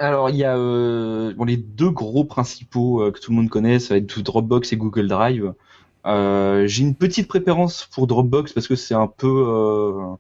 [0.02, 3.78] Alors, il y a euh, les deux gros principaux euh, que tout le monde connaît,
[3.78, 5.54] ça va être Dropbox et Google Drive.
[6.08, 10.18] Euh, J'ai une petite préférence pour Dropbox parce que c'est un peu,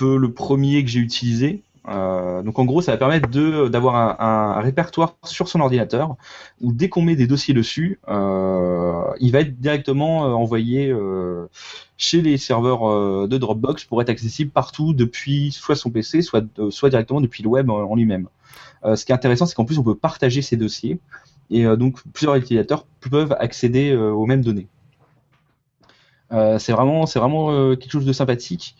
[0.00, 1.62] le premier que j'ai utilisé.
[1.86, 3.28] Donc en gros, ça va permettre
[3.68, 6.16] d'avoir un, répertoire sur son ordinateur
[6.60, 10.92] où dès qu'on met des dossiers dessus, il va être directement envoyé
[11.96, 16.90] chez les serveurs de Dropbox pour être accessible partout depuis soit son PC, soit soit
[16.90, 18.28] directement depuis le web en lui-même.
[18.84, 20.98] Euh, ce qui est intéressant, c'est qu'en plus on peut partager ces dossiers
[21.50, 24.68] et euh, donc plusieurs utilisateurs peuvent accéder euh, aux mêmes données.
[26.58, 28.76] C'est vraiment, c'est vraiment quelque chose de sympathique.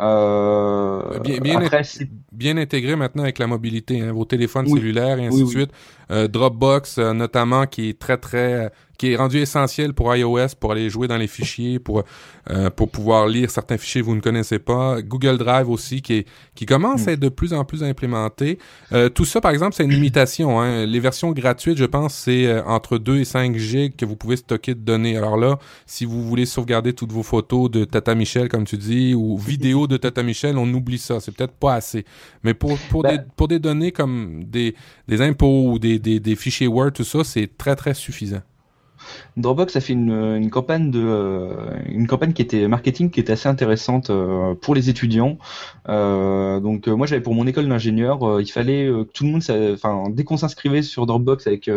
[0.00, 4.78] Euh, Bien- bien après, c'est- bien intégré maintenant avec la mobilité, hein, vos téléphones Oui.
[4.78, 5.52] cellulaires et ainsi Oui, de oui.
[5.52, 5.70] suite.
[6.10, 8.70] Euh, Dropbox euh, notamment qui est très très
[9.02, 12.04] qui est rendu essentiel pour iOS pour aller jouer dans les fichiers pour
[12.50, 15.02] euh, pour pouvoir lire certains fichiers que vous ne connaissez pas.
[15.02, 17.08] Google Drive aussi qui est qui commence Mm.
[17.08, 18.58] à être de plus en plus implémenté.
[18.92, 20.60] Euh, tout ça par exemple c'est une limitation.
[20.60, 20.86] Hein.
[20.86, 24.36] Les versions gratuites je pense c'est euh, entre 2 et 5 gigs que vous pouvez
[24.36, 25.16] stocker de données.
[25.16, 29.14] Alors là si vous voulez sauvegarder toutes vos photos de Tata Michel comme tu dis
[29.16, 31.18] ou vidéos de Tata Michel on oublie ça.
[31.18, 32.04] C'est peut-être pas assez.
[32.44, 34.76] Mais pour pour Ben- des pour des données comme des
[35.08, 38.42] des impôts ou des des, des fichiers Word tout ça c'est très très suffisant.
[39.36, 43.32] Dropbox a fait une, une campagne de euh, une campagne qui était marketing qui était
[43.32, 45.38] assez intéressante euh, pour les étudiants.
[45.88, 49.42] Euh, donc moi j'avais pour mon école d'ingénieur, il fallait que tout le monde,
[49.74, 51.68] enfin dès qu'on s'inscrivait sur Dropbox avec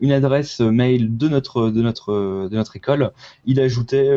[0.00, 3.12] une adresse mail de notre de notre de notre école,
[3.46, 4.10] il ajoutait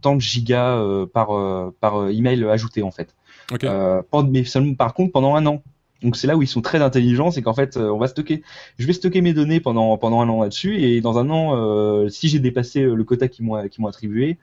[0.00, 1.28] tant de gigas par
[1.80, 3.14] par email ajouté en fait.
[3.64, 5.62] Euh, mais seulement par contre pendant un an.
[6.02, 8.42] Donc c'est là où ils sont très intelligents, c'est qu'en fait euh, on va stocker,
[8.78, 12.08] je vais stocker mes données pendant pendant un an là-dessus et dans un an, euh,
[12.08, 14.38] si j'ai dépassé euh, le quota qu'ils m'ont qu'ils m'ont attribué,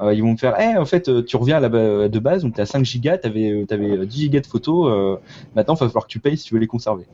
[0.00, 1.68] euh, ils vont me faire, eh en fait tu reviens à la
[2.08, 5.16] de base, donc t'as 5 gigas, t'avais t'avais 10 gigas de photos, euh,
[5.54, 7.04] maintenant il va falloir que tu payes si tu veux les conserver.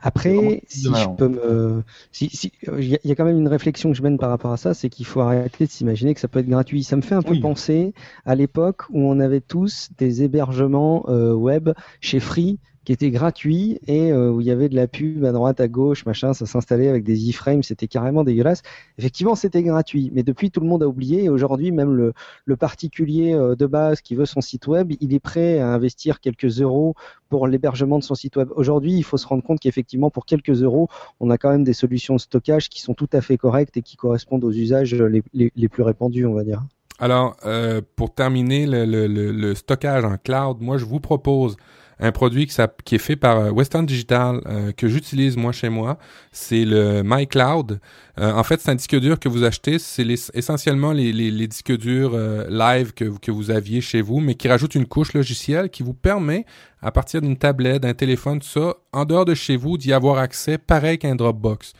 [0.00, 1.16] Après, si je malin.
[1.16, 3.96] peux me, si, si, il y, a- il y a quand même une réflexion que
[3.96, 6.38] je mène par rapport à ça, c'est qu'il faut arrêter de s'imaginer que ça peut
[6.40, 6.84] être gratuit.
[6.84, 7.40] Ça me fait un peu Oui.
[7.40, 7.92] penser
[8.24, 11.70] à l'époque où on avait tous des hébergements web
[12.00, 15.32] chez Free qui étaient gratuits et euh, où il y avait de la pub à
[15.32, 18.62] droite, à gauche, machin, ça s'installait avec des iframes, c'était carrément dégueulasse.
[18.98, 23.34] Effectivement, c'était gratuit, mais depuis tout le monde a oublié et aujourd'hui même le, particulier
[23.34, 26.94] euh, de base qui veut son site web, il est prêt à investir quelques euros
[27.28, 28.48] pour l'hébergement de son site web.
[28.54, 30.88] Aujourd'hui, il faut se rendre compte qu'effectivement, pour quelques euros,
[31.20, 33.82] on a quand même des solutions de stockage qui sont tout à fait correctes et
[33.82, 36.62] qui correspondent aux usages les, plus répandus, on va dire.
[37.00, 41.56] Alors, euh, pour terminer le stockage en cloud, moi, je vous propose
[42.00, 45.98] un produit qui, est fait par euh, Western Digital euh, que j'utilise moi chez moi.
[46.32, 47.80] C'est le MyCloud.
[48.18, 49.78] Euh, en fait, c'est un disque dur que vous achetez.
[49.78, 52.16] C'est essentiellement les, disques durs
[52.48, 55.82] live que, vous- que vous aviez chez vous, mais qui rajoute une couche logicielle qui
[55.82, 56.44] vous permet,
[56.82, 60.18] à partir d'une tablette, d'un téléphone, tout ça, en dehors de chez vous, d'y avoir
[60.18, 61.72] accès pareil qu'un Dropbox.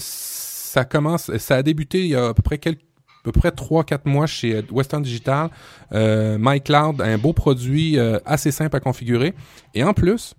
[0.00, 2.87] Ça commence, ça a débuté il y a à peu près quelques
[3.32, 5.50] peu près 3-4 mois chez euh, Western Digital.
[5.92, 9.34] Euh, MyCloud, un beau produit euh, assez simple à configurer.
[9.74, 10.34] Et en plus,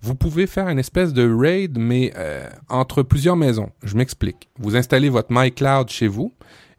[0.00, 3.70] vous pouvez faire une espèce de raid, mais euh, entre plusieurs maisons.
[3.82, 4.48] Je m'explique.
[4.58, 6.32] Vous installez votre MyCloud chez vous.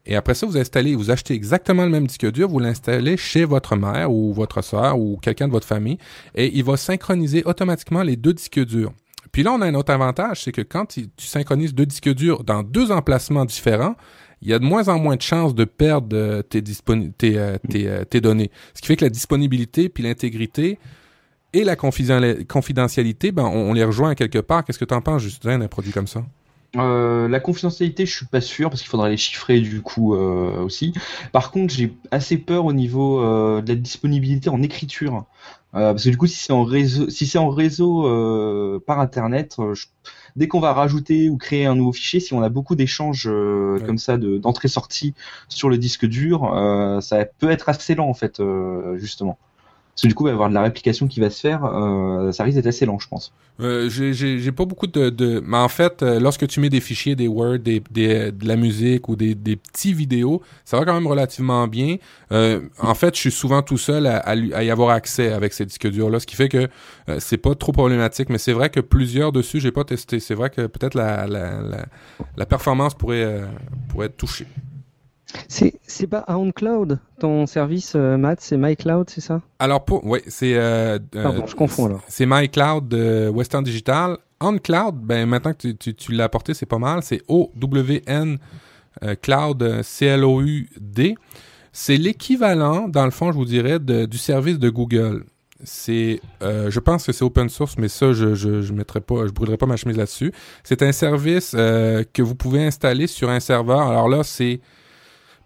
[0.06, 3.44] Et après ça, vous installez, vous achetez exactement le même disque dur, vous l'installez chez
[3.44, 5.98] votre mère ou votre soeur ou quelqu'un de votre famille,
[6.34, 8.92] et il va synchroniser automatiquement les deux disques durs.
[9.30, 12.12] Puis là, on a un autre avantage, c'est que quand tu tu synchronises deux disques
[12.14, 13.94] durs dans deux emplacements différents,
[14.42, 18.20] il y a de moins en moins de chances de perdre euh, euh, euh, tes
[18.20, 18.50] données.
[18.74, 20.78] Ce qui fait que la disponibilité puis l'intégrité
[21.52, 24.64] et la confiden- confidentialité, ben, on, les rejoint quelque part.
[24.64, 26.24] Qu'est-ce que tu en penses, Justin, d'un produit comme ça?
[26.74, 30.94] La confidentialité, je suis pas sûr parce qu'il faudra les chiffrer du coup aussi.
[31.32, 33.20] Par contre, j'ai assez peur au niveau
[33.60, 35.24] de la disponibilité en écriture,
[35.72, 39.86] parce que du coup, si c'est en réseau, si c'est en réseau par internet, je-
[40.36, 43.78] dès qu'on va rajouter ou créer un nouveau fichier, si on a beaucoup d'échanges euh,
[43.78, 43.82] Ouais.
[43.82, 45.14] comme ça de d'entrée-sortie
[45.48, 49.38] sur le disque dur, euh, ça peut être assez lent en fait, euh, justement.
[49.94, 51.64] Parce que du coup, il va y avoir de la réplication qui va se faire,
[51.64, 53.32] euh, ça risque d'être assez lent, je pense.
[53.60, 55.42] Euh, j'ai- pas beaucoup de, de...
[55.44, 58.56] Mais en fait, euh, lorsque tu mets des fichiers, des Word, des, des, de la
[58.56, 61.96] musique ou des, des petits vidéos, ça va quand même relativement bien.
[62.32, 65.52] Euh, en fait, je suis souvent tout seul à, à, à y avoir accès avec
[65.52, 66.68] ces disques durs-là, ce qui fait que
[67.10, 68.30] euh, c'est pas trop problématique.
[68.30, 70.20] Mais c'est vrai que plusieurs dessus, j'ai pas testé.
[70.20, 71.84] C'est vrai que peut-être la, la, la,
[72.38, 73.44] la performance pourrait, euh,
[73.90, 74.46] pourrait être touchée.
[75.48, 79.40] C'est c'est pas OnCloud, ton service, euh, Matt, c'est MyCloud, c'est ça?
[79.58, 80.54] Alors, pour, oui, c'est.
[80.56, 82.02] Euh, euh, Pardon, je confonds alors.
[82.08, 84.16] C'est MyCloud de Western Digital.
[84.40, 87.02] OnCloud, ben maintenant que tu, tu, tu l'as apporté, c'est pas mal.
[87.02, 88.38] C'est O-W-N
[89.04, 91.14] euh, Cloud C-L-O-U-D.
[91.72, 95.24] C'est l'équivalent, dans le fond, je vous dirais, de- du service de Google.
[95.62, 99.30] C'est, je pense que c'est open source, mais ça, je je, je mettrai pas, je
[99.32, 100.32] brûlerai pas ma chemise là-dessus.
[100.64, 103.82] C'est un service que vous pouvez installer sur un serveur.
[103.82, 104.60] Alors là, c'est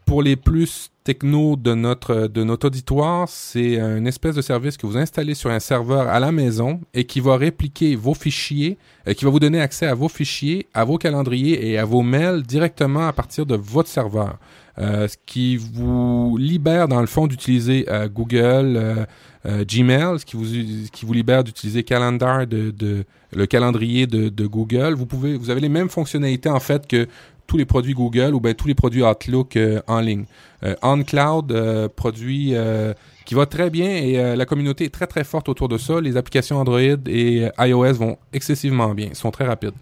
[0.05, 4.87] pour les plus techno de notre de notre auditoire, c'est un espèce de service que
[4.87, 9.13] vous installez sur un serveur à la maison et qui va répliquer vos fichiers, euh,
[9.13, 12.43] qui va vous donner accès à vos fichiers, à vos calendriers et à vos mails
[12.43, 14.39] directement à partir de votre serveur.
[14.79, 19.07] Euh, ce qui vous libère dans le fond d'utiliser euh, Google,
[19.47, 20.47] Gmail, ce qui vous
[20.91, 24.95] qui vous libère d'utiliser Calendar de, de le calendrier de, de Google.
[24.95, 27.07] Vous pouvez vous avez les mêmes fonctionnalités en fait que
[27.47, 30.25] tous les produits Google ou bien tous les produits Outlook euh, en ligne.
[30.65, 32.95] Euh, OnCloud, euh, produit euh,
[33.27, 36.01] qui va très bien et la communauté est très très forte autour de ça.
[36.01, 39.75] Les applications Android et iOS vont excessivement bien, sont très rapides.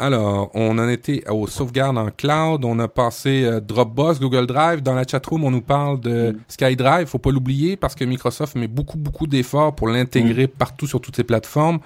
[0.00, 4.80] Alors, on en était aux sauvegardes en cloud, on a passé Dropbox, Google Drive.
[4.80, 7.08] Dans la chatroom, on nous parle de SkyDrive.
[7.08, 11.16] Faut pas l'oublier parce que Microsoft met beaucoup beaucoup d'efforts pour l'intégrer partout sur toutes
[11.16, 11.80] ses plateformes.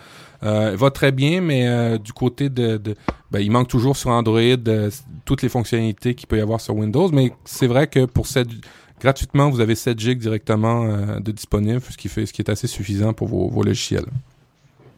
[0.45, 2.97] Euh, va très bien, mais euh, du côté de, de
[3.31, 4.91] ben, il manque toujours sur Android euh,
[5.25, 7.09] toutes les fonctionnalités qu'il peut y avoir sur Windows.
[7.13, 8.49] Mais c'est vrai que pour 7
[9.01, 12.51] gratuitement, vous avez 7 gigs directement euh, de disponible, ce qui fait ce qui est
[12.51, 14.07] assez suffisant pour vos, vos logiciels.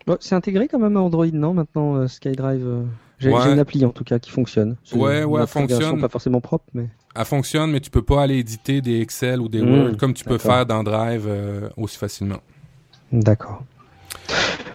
[0.06, 2.66] Bon, c'est intégré quand même à Android, non Maintenant, SkyDrive.
[3.18, 3.52] J'ai Ouais.
[3.52, 4.76] une appli en tout cas qui fonctionne.
[4.92, 6.00] Ouais, ouais, elle fonctionne.
[6.00, 6.88] Pas forcément propre, mais.
[7.14, 10.12] Elle fonctionne, mais tu peux pas aller éditer des Excel ou des Mmh, Word comme
[10.14, 12.38] tu peux faire dans Drive euh, aussi facilement.
[13.12, 13.62] D'accord.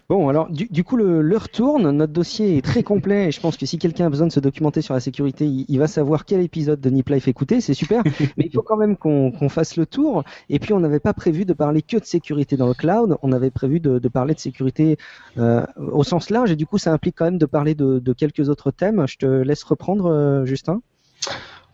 [0.10, 1.92] Bon, alors du, du coup, le- l'heure tourne.
[1.92, 4.40] Notre dossier est très complet et je pense que si quelqu'un a besoin de se
[4.40, 7.62] documenter sur la sécurité, il, il va savoir quel épisode de Nip Life écouter.
[7.62, 8.02] C'est super.
[8.38, 10.24] Mais il faut quand même qu'on qu'on fasse le tour.
[10.50, 13.18] Et puis, on n'avait pas prévu de parler que de sécurité dans le cloud.
[13.22, 14.98] On avait prévu de, de parler de sécurité
[15.38, 16.50] euh, au sens large.
[16.52, 19.06] Et du coup, ça implique quand même de parler de, de quelques autres thèmes.
[19.08, 20.82] Je te laisse reprendre, euh, Justin.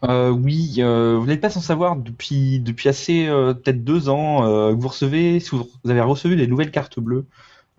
[0.03, 4.41] Euh, oui, euh, vous n'êtes pas sans savoir depuis depuis assez euh, peut-être deux ans
[4.41, 7.26] que vous recevez, si vous avez reçu les nouvelles cartes bleues,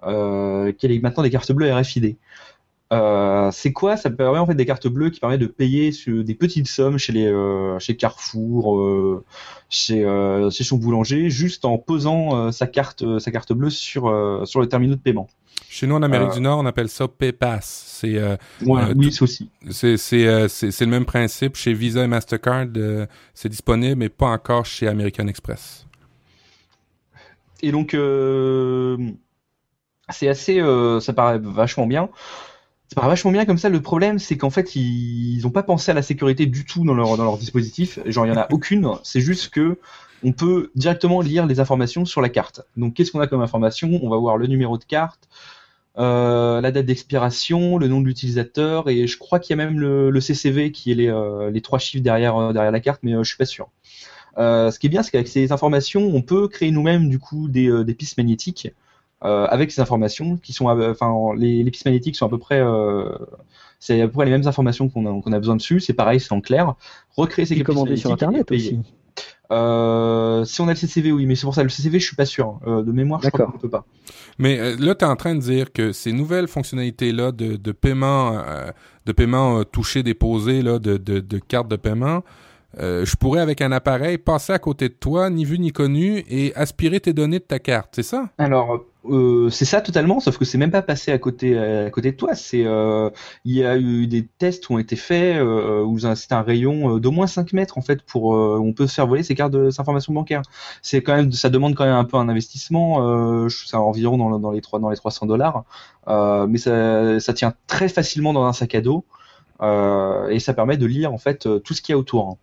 [0.06, 2.16] euh, qui est maintenant des cartes bleues RFID.
[2.92, 3.96] Euh, c'est quoi?
[3.96, 6.98] Ça permet en fait des cartes bleues qui permettent de payer sur des petites sommes
[6.98, 9.24] chez les euh, chez Carrefour, euh,
[9.68, 10.02] chez
[10.52, 14.04] chez son boulanger, juste en posant sa carte sa carte bleue sur
[14.46, 15.28] sur le terminal de paiement.
[15.68, 17.98] Chez nous, en Amérique du Nord, on appelle ça PayPass.
[18.00, 18.20] C'est
[18.64, 19.50] Ouais, oui, c'est aussi.
[19.70, 22.66] c'est c'est le même principe chez Visa et Mastercard.
[23.34, 25.86] c'est disponible, mais pas encore chez American Express.
[27.62, 27.96] Et donc,
[30.10, 32.08] c'est assez, euh, ça paraît vachement bien.
[32.88, 33.68] Ça paraît vachement bien comme ça.
[33.68, 36.94] Le problème, c'est qu'en fait, ils n'ont pas pensé à la sécurité du tout dans
[36.94, 37.98] leur, dans leur dispositif.
[38.06, 38.88] Genre, il n'y en a aucune.
[39.02, 39.78] C'est juste que
[40.22, 42.62] on peut directement lire les informations sur la carte.
[42.76, 43.90] Donc, qu'est-ce qu'on a comme information?
[44.02, 45.28] On va voir le numéro de carte,
[45.98, 49.78] euh, la date d'expiration, le nom de l'utilisateur, et je crois qu'il y a même
[49.78, 53.12] le, le CCV qui est les, euh, les trois chiffres derrière, derrière la carte, mais
[53.12, 53.68] je suis pas sûr.
[54.38, 57.84] Ce qui est bien, c'est qu'avec ces informations, on peut créer nous-mêmes du coup des,
[57.84, 58.68] des pistes magnétiques
[59.24, 62.38] euh, avec ces informations qui sont, euh, enfin, les, les pistes magnétiques sont à peu
[62.38, 63.10] près, euh,
[63.78, 65.80] c'est à peu près les mêmes informations qu'on a, qu'on a besoin dessus.
[65.80, 66.74] C'est pareil, c'est en clair.
[67.16, 68.80] Recréer ces commandé sur Internet aussi.
[69.52, 72.16] Euh, si on a le CCV, oui, mais c'est pour ça le CCV, je suis
[72.16, 72.58] pas sûr.
[72.66, 73.84] Euh, de mémoire, je crois qu'on peut pas.
[74.38, 77.72] Mais euh, là, tu es en train de dire que ces nouvelles fonctionnalités-là de, de
[77.72, 78.70] paiement, euh,
[79.06, 82.22] de paiement euh, touché, déposé, là, de, de, de carte de paiement,
[82.78, 86.24] euh, je pourrais, avec un appareil, passer à côté de toi, ni vu ni connu,
[86.28, 88.28] et aspirer tes données de ta carte, c'est ça?
[88.38, 91.54] Alors, euh, c'est ça totalement, sauf que c'est même pas passé à côté
[91.92, 92.34] côté de toi.
[92.34, 93.08] C'est euh,
[93.44, 96.96] il y a eu des tests qui ont été faits euh, où c'est un rayon
[96.96, 99.34] euh, d'au moins 5 mètres en fait pour euh, on peut se faire voler ces
[99.34, 100.42] cartes informations bancaires.
[100.82, 103.08] C'est quand même ça demande quand même un peu un investissement.
[103.44, 105.64] Euh, c'est environ dans, le- dans les trois dans les 300 dollars,
[106.08, 109.04] euh, mais ça ça tient très facilement dans un sac à dos.
[109.62, 112.36] Euh, et ça permet de lire en fait euh, tout ce qu'il y a autour.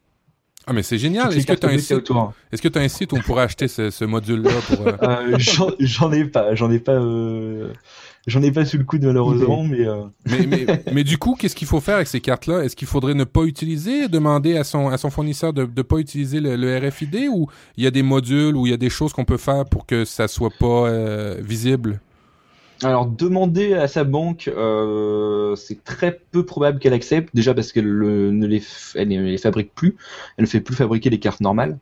[0.66, 1.36] Ah, mais c'est génial.
[1.36, 4.88] Est-ce que tu as tu un site où on pourrait acheter ce, ce module-là pour,
[4.88, 7.68] euh, Euh, j'en j'en ai pas, j'en ai pas, euh,
[8.28, 11.56] j'en ai pas sous le coude malheureusement, mais euh, mais, mais, mais du coup, qu'est-ce
[11.56, 12.64] qu'il faut faire avec ces cartes-là?
[12.64, 15.98] Est-ce qu'il faudrait ne pas utiliser, demander à son, à son fournisseur de ne pas
[15.98, 18.90] utiliser le, le RFID ou il y a des modules ou il y a des
[18.90, 22.00] choses qu'on peut faire pour que ça soit pas euh, visible?
[22.90, 27.30] Alors demander à sa banque, euh, c'est très peu probable qu'elle accepte.
[27.36, 28.60] Déjà parce qu'elle le- ne les,
[29.38, 29.96] fabrique plus,
[30.38, 31.80] elle ne fait plus fabriquer les cartes normales.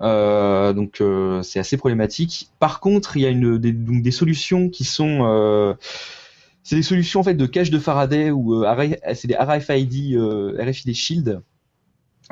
[0.00, 2.50] Euh, donc euh, c'est assez problématique.
[2.58, 5.76] Par contre, il y a des, des solutions qui sont
[6.62, 8.64] c'est des solutions en fait de cache de Faraday ou
[9.14, 10.18] c'est des RFID
[10.58, 11.42] RFID Shield.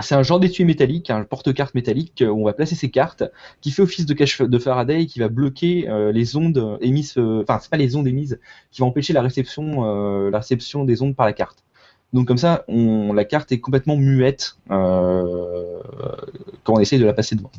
[0.01, 3.25] C'est un genre d'étui métallique, un porte-carte métallique euh, où on va placer ces cartes,
[3.61, 7.15] qui fait office de cache de Faraday et qui va bloquer euh, les ondes émises,
[7.17, 8.39] euh, enfin c'est pas les ondes émises,
[8.71, 11.65] qui va empêcher la réception, euh, la réception des ondes par la carte.
[12.13, 15.79] Donc comme ça, on, la carte est complètement muette euh,
[16.65, 17.51] quand on essaye de la passer devant.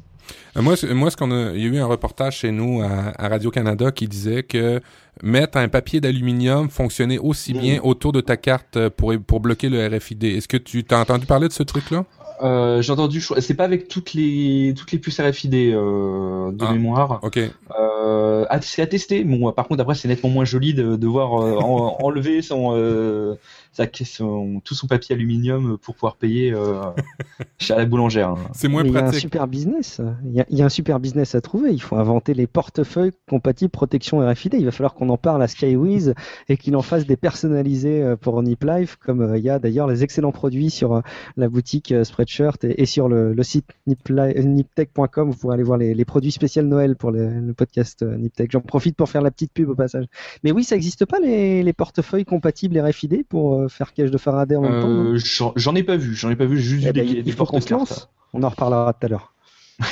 [0.57, 3.13] Euh, Moi, moi, ce qu'on a, il y a eu un reportage chez nous à,
[3.15, 4.81] à Radio Canada qui disait que
[5.21, 9.69] mettre un papier d'aluminium fonctionnait aussi bien autour de ta carte euh, pour pour bloquer
[9.69, 10.23] le RFID.
[10.23, 12.05] Est-ce que tu t'as entendu parler de ce truc-là?
[12.41, 16.71] Euh, J'ai entendu, c'est pas avec toutes les toutes les puces RFID euh, de Ah.
[16.71, 17.19] mémoire.
[17.21, 17.37] Ok.
[17.37, 19.23] Euh, à- c'est à tester.
[19.23, 22.71] Bon, par contre, après, c'est nettement moins joli de, de voir euh, en- enlever son,
[22.75, 23.35] euh,
[23.71, 26.81] sa, son- tout son papier aluminium pour pouvoir payer euh,
[27.59, 28.29] chez la boulangère.
[28.29, 28.37] hein.
[28.53, 29.21] C'est moins Mais il y a un pratique.
[29.21, 30.01] super business.
[30.25, 31.71] Il y, a, il y a un super business à trouver.
[31.71, 34.55] Il faut inventer les portefeuilles compatibles protection RFID.
[34.57, 36.13] Il va falloir qu'on en parle à Skywiz
[36.49, 39.59] et qu'il en fasse des personnalisés euh, pour Nip Life, comme euh, il y a
[39.59, 41.01] d'ailleurs les excellents produits sur
[41.37, 45.29] la boutique Spreadshirt et, et sur le, le site niptech.com.
[45.31, 48.51] Vous pourrez aller voir les, les produits spéciaux Noël pour le, le podcast Niptech.
[48.51, 50.05] J'en profite pour faire la petite pub au passage.
[50.43, 54.17] Mais oui, ça n'existe pas les, les portefeuilles compatibles RFID pour euh, faire cache de
[54.17, 54.89] Faraday en même temps.
[54.89, 56.15] Euh, J'en ai pas vu.
[56.15, 56.57] J'en ai pas vu.
[56.57, 57.69] J'ai Juste Eh vu ben, des, il des se porte-cartes.
[57.71, 58.09] lance.
[58.33, 59.33] On en reparlera tout à l'heure.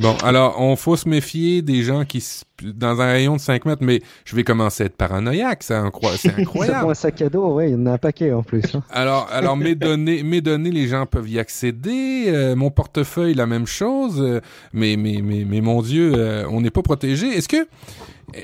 [0.00, 3.64] Bon, alors, on faut se méfier des gens qui, s- dans un rayon de 5
[3.64, 5.74] mètres, mais je vais commencer à être paranoïaque, c'est
[6.38, 6.90] incroyable.
[6.90, 8.62] Un sac à dos, ouais, il y en a un paquet en plus.
[8.74, 8.82] hein.
[8.90, 12.24] Alors, alors mes données, mes données, les gens peuvent y accéder.
[12.28, 14.20] euh, mon portefeuille, la même chose.
[14.20, 14.40] euh,
[14.72, 17.26] mais, mais, mais, mais mon Dieu, euh, on n'est pas protégé.
[17.28, 17.66] Est-ce que,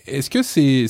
[0.07, 0.87] est-ce que c'est,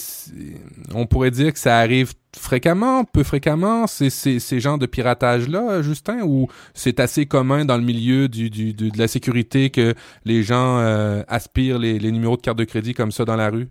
[0.94, 5.82] on pourrait dire que ça arrive fréquemment, peu fréquemment, ces, ces, ces genres de piratage-là,
[5.82, 9.94] Justin, ou c'est assez commun dans le milieu du, du, du- de la sécurité que
[10.24, 10.78] les gens
[11.26, 13.68] aspirent les, les numéros de carte de crédit comme ça dans la rue?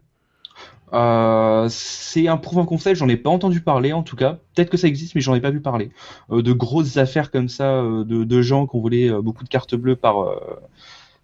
[0.93, 4.39] Euh, c'est un proof of concept, j'en ai pas entendu parler en tout cas.
[4.55, 5.91] Peut-être que ça existe, mais j'en ai pas vu parler.
[6.31, 9.49] Euh, de grosses affaires comme ça, euh, de, de gens qui ont volé beaucoup de
[9.49, 10.15] cartes bleues par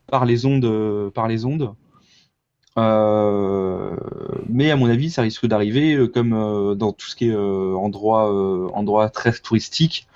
[0.08, 1.74] par les ondes, par les ondes.
[4.50, 8.30] Mais à mon avis, ça risque d'arriver comme dans tout ce qui est endroit
[8.74, 10.08] endroit très touristique.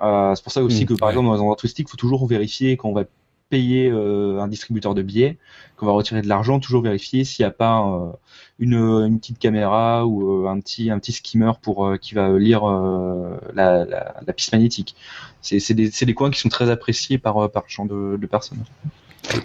[0.00, 1.10] C'est pour ça aussi Mmh, que par ouais.
[1.10, 3.04] exemple dans les endroits touristiques, il faut toujours vérifier quand on va
[3.52, 5.36] payer euh, un distributeur de billets,
[5.76, 8.10] qu'on va retirer de l'argent, toujours vérifier s'il n'y a pas euh,
[8.58, 12.64] une, une petite caméra ou euh, un petit un skimmer pour euh, qui va lire
[12.66, 14.96] euh, la, piste magnétique.
[15.42, 18.64] C'est des, coins qui sont très appréciés par euh, par ce genre de, de personnes.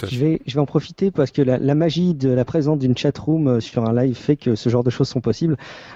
[0.10, 2.98] Je vais, je vais en profiter parce que la, la magie de la présence d'une
[2.98, 5.56] chatroom euh, sur un live fait que ce genre de choses sont possibles.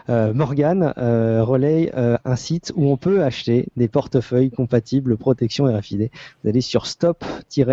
[0.10, 5.66] Euh, Morgan euh, relaye euh, un site où on peut acheter des portefeuilles compatibles protection
[5.66, 6.10] RFID.
[6.44, 7.64] Vous allez sur stop-rfid.fr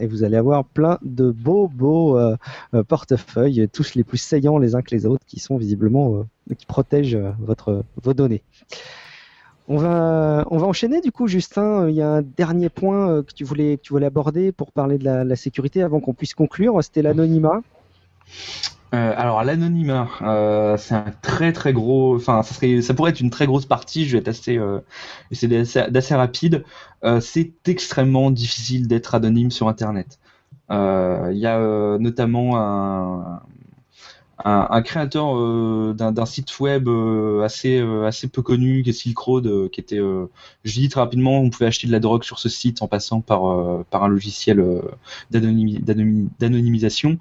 [0.00, 2.36] et vous allez avoir plein de beaux, beaux euh,
[2.74, 6.54] euh, portefeuilles, tous les plus saillants les uns que les autres, qui sont visiblement euh,
[6.54, 8.42] qui protègent votre vos données.
[9.70, 11.90] On va, enchaîner du coup, Justin.
[11.90, 14.96] Il y a un dernier point euh, que tu voulais, tu voulais aborder pour parler
[14.96, 16.82] de la, sécurité avant qu'on puisse conclure.
[16.82, 17.60] C'était l'anonymat.
[18.94, 23.44] Euh, alors l'anonymat, euh, c'est un très très gros, enfin ça pourrait être une très
[23.44, 24.06] grosse partie.
[24.06, 24.58] Je vais être assez,
[25.90, 26.64] d'assez rapide.
[27.20, 30.18] C'est extrêmement difficile d'être anonyme sur Internet.
[30.70, 33.42] Il y a notamment un,
[34.44, 39.18] un, créateur euh, d'un site web euh, assez euh, assez peu connu, qui est Silk
[39.18, 42.48] Road, qui était, je dis très rapidement, on pouvait acheter de la drogue sur ce
[42.48, 44.64] site en passant par par un logiciel
[45.30, 47.18] d'anonymi- d'anonymi- d'anonymisation.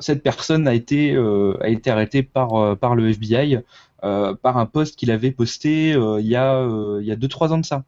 [0.00, 3.58] Cette personne a été a été arrêtée par par le FBI
[4.00, 6.66] par un post qu'il avait posté il y a
[7.00, 7.84] il y a deux trois ans de ça.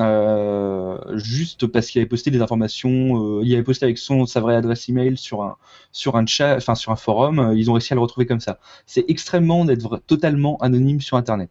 [0.00, 4.40] Euh, juste parce qu'il avait posté des informations, euh, il avait posté avec son sa
[4.40, 5.56] vraie adresse email sur un
[5.92, 7.38] sur un chat, enfin sur un forum.
[7.38, 8.58] euh, ils ont réussi à le retrouver comme ça.
[8.86, 11.50] C'est extrêmement d'être totalement anonyme sur Internet.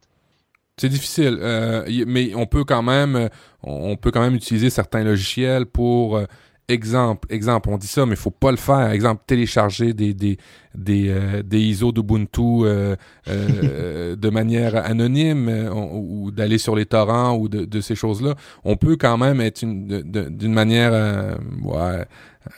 [0.78, 1.38] C'est difficile,
[2.08, 3.30] mais on peut quand même,
[3.62, 6.20] on peut quand même utiliser certains logiciels pour
[6.70, 8.92] exemple, exemple, on dit ça, mais faut pas le faire.
[8.92, 10.38] Exemple, télécharger des des
[10.76, 12.96] des, euh, des ISO d'Ubuntu euh,
[13.28, 17.96] euh, de manière anonyme euh, on- ou d'aller sur les torrents ou de, de ces
[17.96, 18.36] choses-là.
[18.64, 22.06] On peut quand même être une- d'une manière euh, ouais,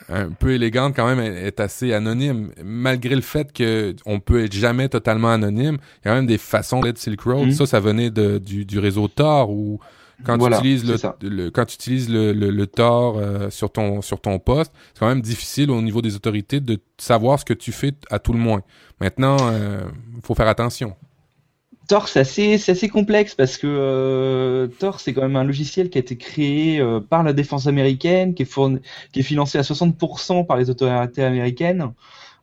[0.08, 4.52] un peu élégante quand même être assez anonyme malgré le fait que on peut être
[4.54, 7.52] jamais totalement anonyme il y a quand même des façons d'être Silk Road Mhm.
[7.52, 9.78] ça ça venait de, du, du réseau Tor ou
[10.24, 13.70] quand Voilà, tu utilises le, le- quand tu utilises le, le, le Tor euh, sur
[13.70, 17.44] ton sur ton poste c'est quand même difficile au niveau des autorités de savoir ce
[17.44, 18.62] que tu fais à tout le moins.
[19.00, 19.82] Maintenant euh,
[20.22, 20.96] faut faire attention.
[21.88, 25.88] Tor, c'est assez, c'est assez complexe parce que euh, Tor, c'est quand même un logiciel
[25.88, 28.80] qui a été créé euh, par la défense américaine, qui est, fourni,
[29.12, 31.92] qui est financé à 60% par les autorités américaines.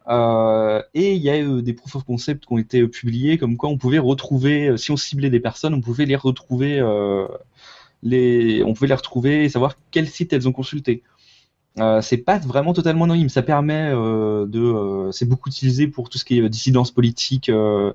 [0.09, 3.57] Euh, et il y a eu des proof of concept qui ont été publiés, comme
[3.57, 6.79] quoi on pouvait retrouver, si on ciblait des personnes, on pouvait les retrouver,
[8.05, 11.03] on pouvait les retrouver et savoir quel site elles ont consulté.
[11.79, 13.29] Euh, c'est pas vraiment totalement anonyme.
[13.29, 17.47] Ça permet euh, de, euh, c'est beaucoup utilisé pour tout ce qui est dissidence politique.
[17.47, 17.93] ça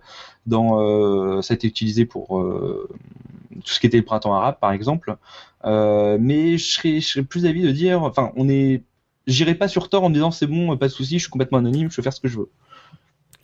[0.51, 5.17] a été utilisé pour tout ce qui était le printemps arabe, par exemple.
[5.65, 8.83] Mais je serais, plus d'avis de dire, enfin, on est,
[9.27, 11.59] j'irai pas sur Tor en me disant c'est bon, pas de souci, je suis complètement
[11.59, 12.51] anonyme, je peux faire ce que je veux.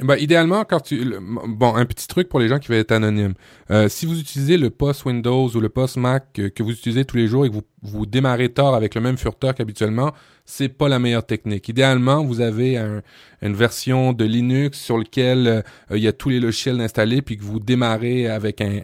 [0.00, 1.04] Ben, idéalement, quand tu.
[1.46, 3.34] bon, un petit truc pour les gens qui veulent être anonymes.
[3.70, 7.04] Euh, si vous utilisez le post Windows ou le post Mac que, que vous utilisez
[7.04, 10.12] tous les jours et que vous, vous démarrez Tor avec le même furteur qu'habituellement,
[10.44, 11.68] c'est pas la meilleure technique.
[11.68, 13.02] Idéalement, vous avez un-
[13.40, 15.62] une version de Linux sur lequel euh,
[15.96, 18.80] il y a tous les logiciels installés puis que vous démarrez avec un-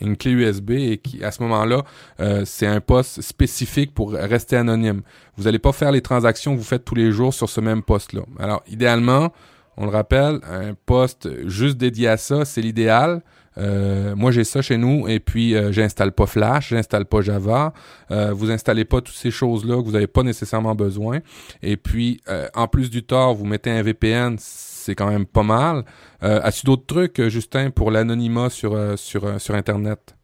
[0.00, 1.84] une clé USB et qui, à ce moment-là,
[2.18, 5.02] euh, c'est un poste spécifique pour rester anonyme.
[5.36, 7.82] Vous n'allez pas faire les transactions que vous faites tous les jours sur ce même
[7.84, 8.22] poste-là.
[8.40, 9.32] Alors, idéalement,
[9.78, 13.22] on le rappelle, un poste juste dédié à ça, c'est l'idéal.
[13.58, 17.72] Euh, moi, j'ai ça chez nous et puis euh, j'installe pas Flash, j'installe pas Java.
[18.10, 21.20] Euh, vous installez pas toutes ces choses-là que vous n'avez pas nécessairement besoin.
[21.62, 22.20] Et puis,
[22.54, 25.84] en plus du Tor, vous mettez un VPN, c'est quand même pas mal.
[26.20, 30.16] As-tu d'autres trucs, Justin, pour l'anonymat sur sur sur Internet?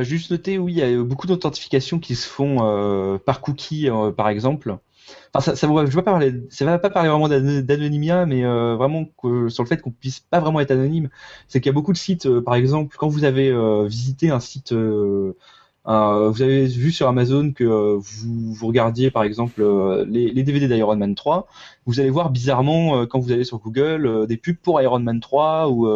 [0.00, 4.78] Juste noter, oui, il y a beaucoup d'authentifications qui se font par cookie, par exemple.
[5.34, 8.26] Enfin, ça, ça, va- je vais pas parler, ça va pas parler vraiment d'ano- d'anonymia,
[8.26, 11.08] mais euh, vraiment que, sur le fait qu'on puisse pas vraiment être anonyme.
[11.48, 14.30] C'est qu'il y a beaucoup de sites, euh, par exemple, quand vous avez euh, visité
[14.30, 15.34] un site, euh,
[15.84, 19.62] un- vous avez vu sur Amazon que euh, vous, vous regardiez, par exemple,
[20.08, 21.46] les, les DVD d'Iron Man 3,
[21.86, 25.68] vous allez voir bizarrement, quand vous allez sur Google, des pubs pour Iron Man 3
[25.70, 25.86] ou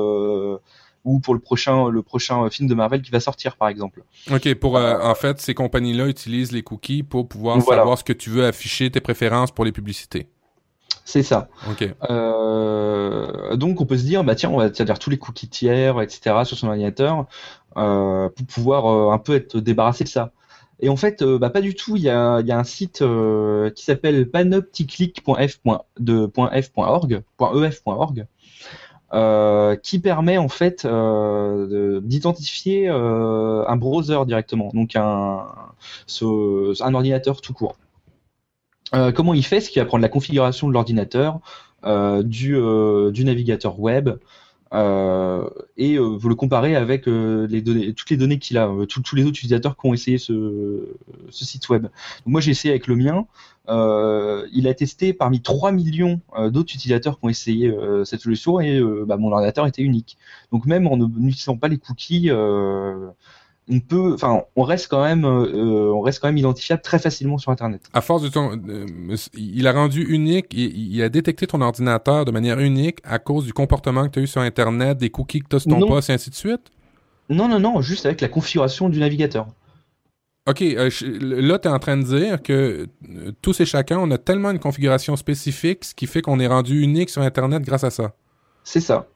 [1.04, 4.04] ou pour le prochain le prochain film de Marvel qui va sortir, par exemple.
[4.30, 7.80] Ok, pour euh, en fait, ces compagnies-là utilisent les cookies pour pouvoir Voilà.
[7.82, 10.28] savoir ce que tu veux afficher, tes préférences pour les publicités.
[11.04, 11.48] C'est ça.
[11.68, 11.92] Ok.
[12.10, 16.00] Euh, donc on peut se dire, bah tiens, on va dire tous les cookies tiers,
[16.00, 16.36] etc.
[16.44, 17.26] sur son ordinateur
[17.76, 20.30] euh, pour pouvoir euh, un peu être débarrassé de ça.
[20.78, 21.96] Et en fait, bah, pas du tout.
[21.96, 23.04] Il y a, il y a un site
[23.74, 27.22] qui s'appelle panopticlick.f.org,
[29.12, 35.46] euh, qui permet en fait euh, de- d'identifier euh, un browser directement, donc un,
[36.80, 37.76] un ordinateur tout court.
[38.94, 39.60] Euh, comment il fait?
[39.60, 41.40] C'est qu'il va prendre la configuration de l'ordinateur,
[41.84, 42.56] euh, du,
[43.12, 44.10] du navigateur web,
[44.72, 48.68] euh, et euh, vous le comparez avec euh, les données, toutes les données qu'il a,
[48.68, 50.88] euh, tous les autres utilisateurs qui ont essayé ce,
[51.30, 51.82] ce site web.
[51.82, 51.92] Donc
[52.26, 53.26] moi j'ai essayé avec le mien.
[53.68, 57.72] Euh, il a testé parmi 3 millions euh, d'autres utilisateurs qui ont essayé
[58.04, 60.16] cette solution et bah, mon ordinateur était unique.
[60.52, 62.30] Donc même en n'utilisant pas les cookies,
[63.72, 67.38] on peut, enfin, on reste quand même, euh, on reste quand même identifiable très facilement
[67.38, 67.80] sur Internet.
[67.94, 68.86] À force de ton, euh,
[69.34, 73.44] il a rendu unique, il, il a détecté ton ordinateur de manière unique à cause
[73.46, 75.78] du comportement que tu as eu sur Internet, des cookies que tu as sur ton
[75.78, 75.88] Non.
[75.88, 76.70] poste et ainsi de suite?
[77.30, 79.46] Non, non, non, juste avec la configuration du navigateur.
[80.48, 82.52] OK, euh, je- là, tu es en train de dire que
[83.08, 86.48] euh, tous et chacun, on a tellement une configuration spécifique, ce qui fait qu'on est
[86.48, 88.12] rendu unique sur Internet grâce à ça.
[88.64, 89.06] C'est ça.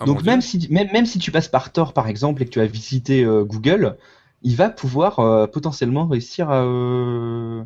[0.00, 2.50] Ah, Donc même si, même, même si tu passes par Tor par exemple et que
[2.50, 3.96] tu as visité euh, Google,
[4.42, 7.62] il va pouvoir euh, potentiellement réussir à, euh,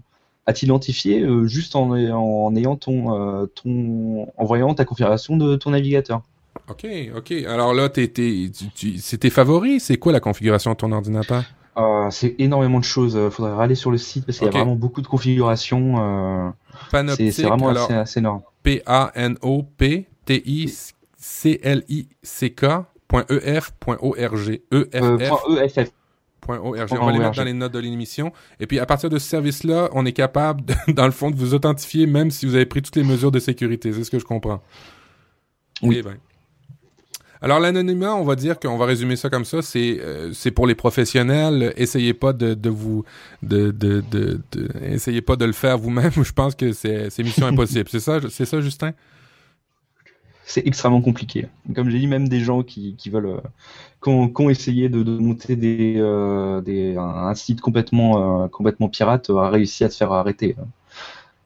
[0.47, 6.23] à t'identifier juste en, en ayant ton, ton, en voyant ta configuration de ton navigateur.
[6.69, 7.33] OK, OK.
[7.49, 8.51] Alors là, t'es, t'es,
[8.99, 9.85] c'est tes favoris?
[9.85, 11.45] C'est quoi la configuration de ton ordinateur?
[11.79, 13.17] Euh, c'est énormément de choses.
[13.17, 15.95] euh, Faudrait aller sur le site parce qu'il y a vraiment beaucoup de configurations.
[15.99, 16.51] euh,
[16.91, 18.43] Panoptique, c'est c'est vraiment alors assez, assez énorme.
[18.65, 20.98] P-A-N-O-P-T-I-C-L-I-C-K.ef.org.
[25.03, 25.91] Euh, EFF.
[26.49, 26.87] .org.
[27.01, 28.33] On va les mettre dans les notes de l'émission.
[28.61, 31.37] Et puis, à partir de ce service-là, on est capable, de- dans le fond, de
[31.37, 33.93] vous authentifier même si vous avez pris toutes les mesures de sécurité.
[33.93, 34.63] C'est ce que je comprends.
[35.83, 35.97] Oui.
[35.99, 36.17] Eh ben.
[37.41, 39.63] Alors, l'anonymat, on va dire qu'on va résumer ça comme ça.
[39.63, 41.73] C'est euh, c'est pour les professionnels.
[41.77, 43.05] Essayez pas de, de vous...
[43.43, 46.11] De, de, de, de- essayez pas de le faire vous-même.
[46.23, 47.89] Je pense que c'est c'est mission impossible.
[47.91, 48.93] C'est ça, c'est ça, Justin?
[50.49, 51.47] C'est extrêmement compliqué.
[51.75, 53.41] Comme j'ai dit, même des gens qui, qui veulent, euh,
[54.03, 58.49] qui ont, qui ont essayé de, de monter des, euh, des, un, site complètement, euh,
[58.49, 60.57] complètement pirate, a réussi à se faire arrêter.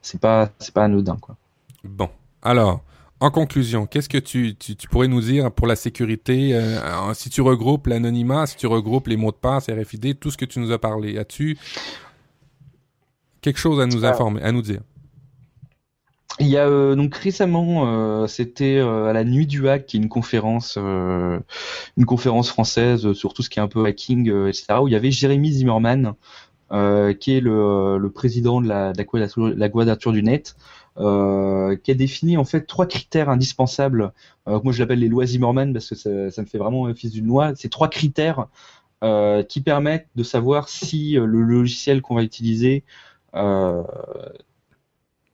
[0.03, 1.37] C'est pas, c'est pas anodin, quoi.
[1.83, 2.09] Bon.
[2.43, 2.83] Alors,
[3.19, 7.29] en conclusion, qu'est-ce que tu, tu, tu pourrais nous dire pour la sécurité euh, si
[7.29, 10.61] tu regroupes l'anonymat, si tu regroupes les mots de passe, RFID, tout ce que tu
[10.61, 11.59] nous as parlé, as-tu
[13.41, 14.81] quelque chose à nous informer, à nous dire?
[16.41, 19.97] Il y a euh, donc récemment, euh, c'était euh, à la Nuit du Hack, qui
[19.97, 21.39] est une conférence, euh,
[21.97, 24.93] une conférence française sur tout ce qui est un peu hacking, euh, etc., où il
[24.93, 26.15] y avait Jérémy Zimmerman,
[26.73, 30.57] euh, qui est le, le président de la, de du net,
[30.99, 34.13] euh, qui a défini en fait trois critères indispensables.
[34.49, 37.13] Euh, moi, je l'appelle les lois Zimmerman parce que ça, ça me fait vraiment fils
[37.13, 37.53] d'une loi.
[37.57, 38.47] C'est trois critères
[39.05, 42.85] euh, qui permettent de savoir si le logiciel qu'on va utiliser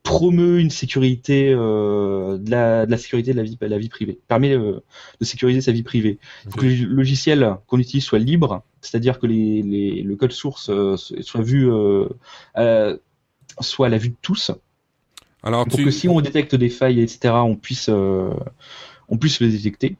[0.09, 3.91] promeut une sécurité euh, de, la, de la sécurité de la vie, de la vie
[3.91, 4.81] privée, permet euh,
[5.21, 6.19] de sécuriser sa vie privée.
[6.47, 10.33] Il faut que le logiciel qu'on utilise soit libre, c'est-à-dire que les, les, le code
[10.33, 11.71] source euh, soit vu
[12.55, 12.93] à-
[13.61, 14.51] soit à la vue de tous,
[15.43, 17.89] Alors, pour tu, que si on détecte des failles, etc., on puisse
[19.11, 19.97] on puisse le détecter.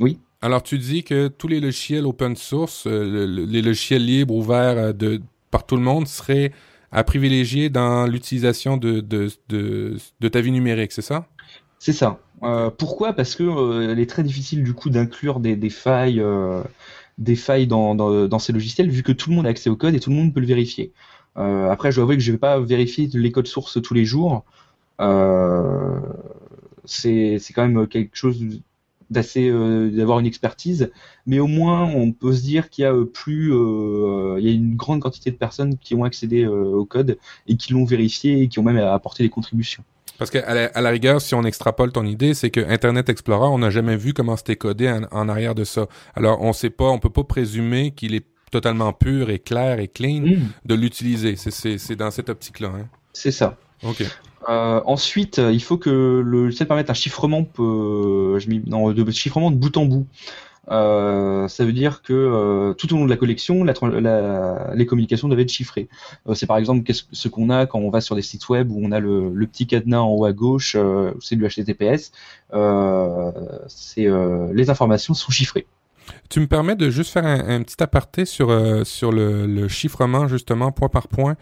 [0.00, 0.18] Oui.
[0.42, 4.94] alors tu dis que tous les logiciels open source, le- le- les logiciels libres ouverts
[4.94, 5.20] de
[5.50, 6.52] par tout le monde seraient
[6.92, 9.00] à privilégier dans l'utilisation de,
[10.28, 11.26] ta vie numérique, c'est ça?
[11.78, 12.18] C'est ça.
[12.42, 13.12] Euh, pourquoi?
[13.12, 16.62] Parce que euh, est très difficile du coup d'inclure des, des failles, euh,
[17.18, 20.16] dans, ces logiciels, vu que tout le monde a accès au code et tout le
[20.16, 20.92] monde peut le vérifier.
[21.36, 24.44] Après, je dois avouer que je vais pas vérifier les codes sources tous les jours.
[26.84, 28.44] C'est quand même quelque chose
[29.10, 30.90] d'assez euh, d'avoir une expertise,
[31.26, 34.48] mais au moins on peut se dire qu'il y a euh, plus, euh, il y
[34.48, 38.42] a une grande quantité de personnes qui ont accédé au code et qui l'ont vérifié
[38.42, 39.82] et qui ont même apporté des contributions.
[40.18, 43.46] Parce qu'à la, à la rigueur, si on extrapole ton idée, c'est que Internet Explorer,
[43.46, 45.86] on n'a jamais vu comment c'était codé en, en arrière de ça.
[46.14, 49.88] Alors, on sait pas, on peut pas présumer qu'il est totalement pur et clair et
[49.88, 50.24] clean
[50.64, 51.36] de l'utiliser.
[51.36, 52.72] C'est dans cette optique-là.
[52.74, 52.88] Hein.
[53.12, 53.56] C'est ça.
[53.84, 54.02] OK.
[54.48, 59.10] Euh, ensuite, euh, il faut que le logiciel permette un chiffrement, euh, je non, de
[59.10, 60.06] chiffrement de bout en bout.
[60.70, 64.86] Euh, ça veut dire que euh, tout au long de la collection, la la- les
[64.86, 65.88] communications doivent être chiffrées.
[66.28, 68.78] Euh, c'est par exemple ce qu'on a quand on va sur des sites web où
[68.82, 72.12] on a le, le petit cadenas en haut à gauche, euh, c'est du HTTPS.
[72.54, 73.32] Euh,
[74.52, 75.66] les informations sont chiffrées.
[76.30, 79.68] Tu me permets de juste faire un, un petit aparté sur, euh, sur le, le
[79.68, 81.36] chiffrement, justement, point par point.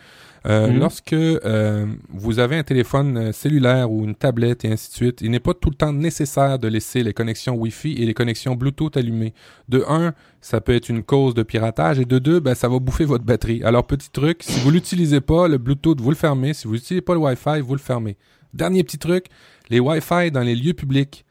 [0.46, 0.78] Euh, Mhm.
[0.78, 5.20] Lorsque euh, vous avez un téléphone euh, cellulaire ou une tablette et ainsi de suite,
[5.20, 8.54] il n'est pas tout le temps nécessaire de laisser les connexions Wi-Fi et les connexions
[8.54, 9.34] Bluetooth allumées.
[9.68, 12.78] De un, ça peut être une cause de piratage et de deux, ben, ça va
[12.78, 13.60] bouffer votre batterie.
[13.64, 16.54] Alors, petit truc, si vous l'utilisez pas, le Bluetooth, vous le fermez.
[16.54, 18.16] Si vous n'utilisez pas le Wi-Fi, vous le fermez.
[18.54, 19.26] Dernier petit truc,
[19.68, 21.24] les Wi-Fi dans les lieux publics.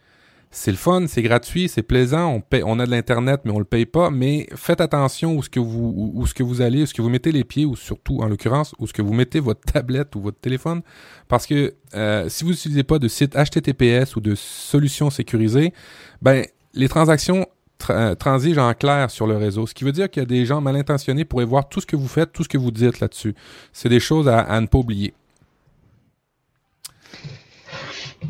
[0.57, 3.59] C'est le fun, c'est gratuit, c'est plaisant, on paie, on a de l'internet mais on
[3.59, 6.83] le paye pas, mais faites attention où ce que vous où, ce que vous allez,
[6.83, 9.13] où ce que vous mettez les pieds ou surtout en l'occurrence où ce que vous
[9.13, 10.81] mettez votre tablette ou votre téléphone
[11.27, 15.73] parce que euh, si vous n'utilisez pas de site HTTPS ou de solutions sécurisées,
[16.21, 17.45] ben les transactions
[17.77, 20.45] tra- transigent en clair sur le réseau, ce qui veut dire qu'il y a des
[20.45, 23.01] gens mal intentionnés pourraient voir tout ce que vous faites, tout ce que vous dites
[23.01, 23.35] là-dessus.
[23.73, 25.13] C'est des choses à ne pas oublier.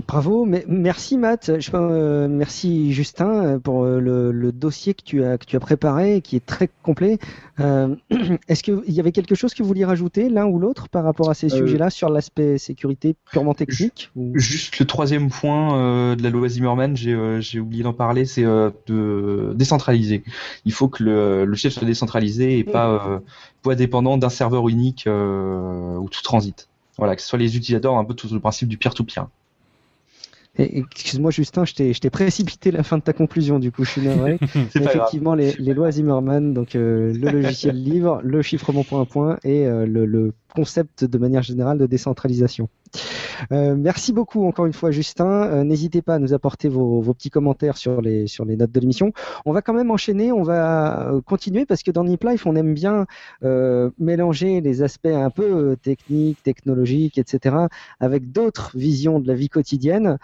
[0.07, 5.23] Bravo, mais merci Matt, je, euh, merci Justin pour euh, le, le dossier que tu
[5.23, 7.17] as que tu as préparé, qui est très complet.
[7.59, 7.95] Euh,
[8.47, 11.29] Est-ce qu'il y avait quelque chose que vous vouliez rajouter l'un ou l'autre par rapport
[11.29, 16.15] à ces Euh, sujets-là sur l'aspect sécurité purement technique ou- Juste le troisième point euh,
[16.15, 20.23] de la loi Zimmerman, j'ai oublié d'en parler, c'est de décentraliser.
[20.65, 23.21] Il faut que le, le chef soit décentralisé et pas,
[23.63, 26.67] pas dépendant d'un serveur unique où tout transite.
[26.97, 29.23] Voilà, que ce soit les utilisateurs, un peu tout le principe du peer-to-peer.
[29.23, 29.27] Et-
[30.57, 34.39] Excuse-moi Justin, je t'ai précipité la fin de ta conclusion du coup, je suis navré.
[34.75, 39.37] Effectivement, les, les lois Zimmerman, donc euh, le logiciel libre, le chiffrement point à point
[39.43, 42.69] et euh, le, le concept de manière générale de décentralisation.
[43.51, 45.27] Euh, merci beaucoup encore une fois Justin.
[45.27, 48.71] Euh, N'hésitez pas à nous apporter vos, vos petits commentaires sur les sur les notes
[48.71, 49.11] de l'émission.
[49.45, 52.55] On va quand même enchaîner, on va euh, continuer parce que dans Nip Life on
[52.55, 53.05] aime bien
[53.43, 57.55] euh, mélanger les aspects un peu techniques, technologiques, etc.
[57.99, 60.17] avec d'autres visions de la vie quotidienne.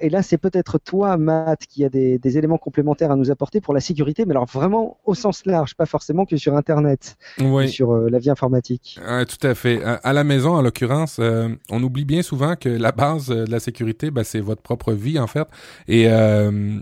[0.00, 3.60] Et là c'est peut-être toi Matt qui a des, des éléments complémentaires à nous apporter
[3.60, 7.66] pour la sécurité, mais alors vraiment au sens large, pas forcément que sur Internet, que
[7.66, 8.98] sur la vie informatique.
[9.00, 9.75] Tout à fait.
[9.84, 13.44] À, à la maison, en l'occurrence, euh, on oublie bien souvent que la base euh,
[13.44, 15.46] de la sécurité, ben, c'est votre propre vie, en fait.
[15.88, 16.78] Et euh,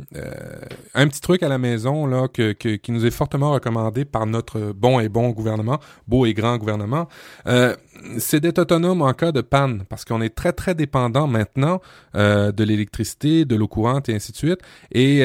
[0.94, 4.26] un petit truc à la maison là que, que- qui nous est fortement recommandé par
[4.26, 5.78] notre bon et bon gouvernement,
[6.08, 7.08] beau et grand gouvernement,
[8.18, 11.80] c'est d'être autonome en cas de panne, parce qu'on est très très dépendant maintenant
[12.14, 14.58] de l'électricité, de l'eau courante et ainsi de suite.
[14.92, 15.22] Et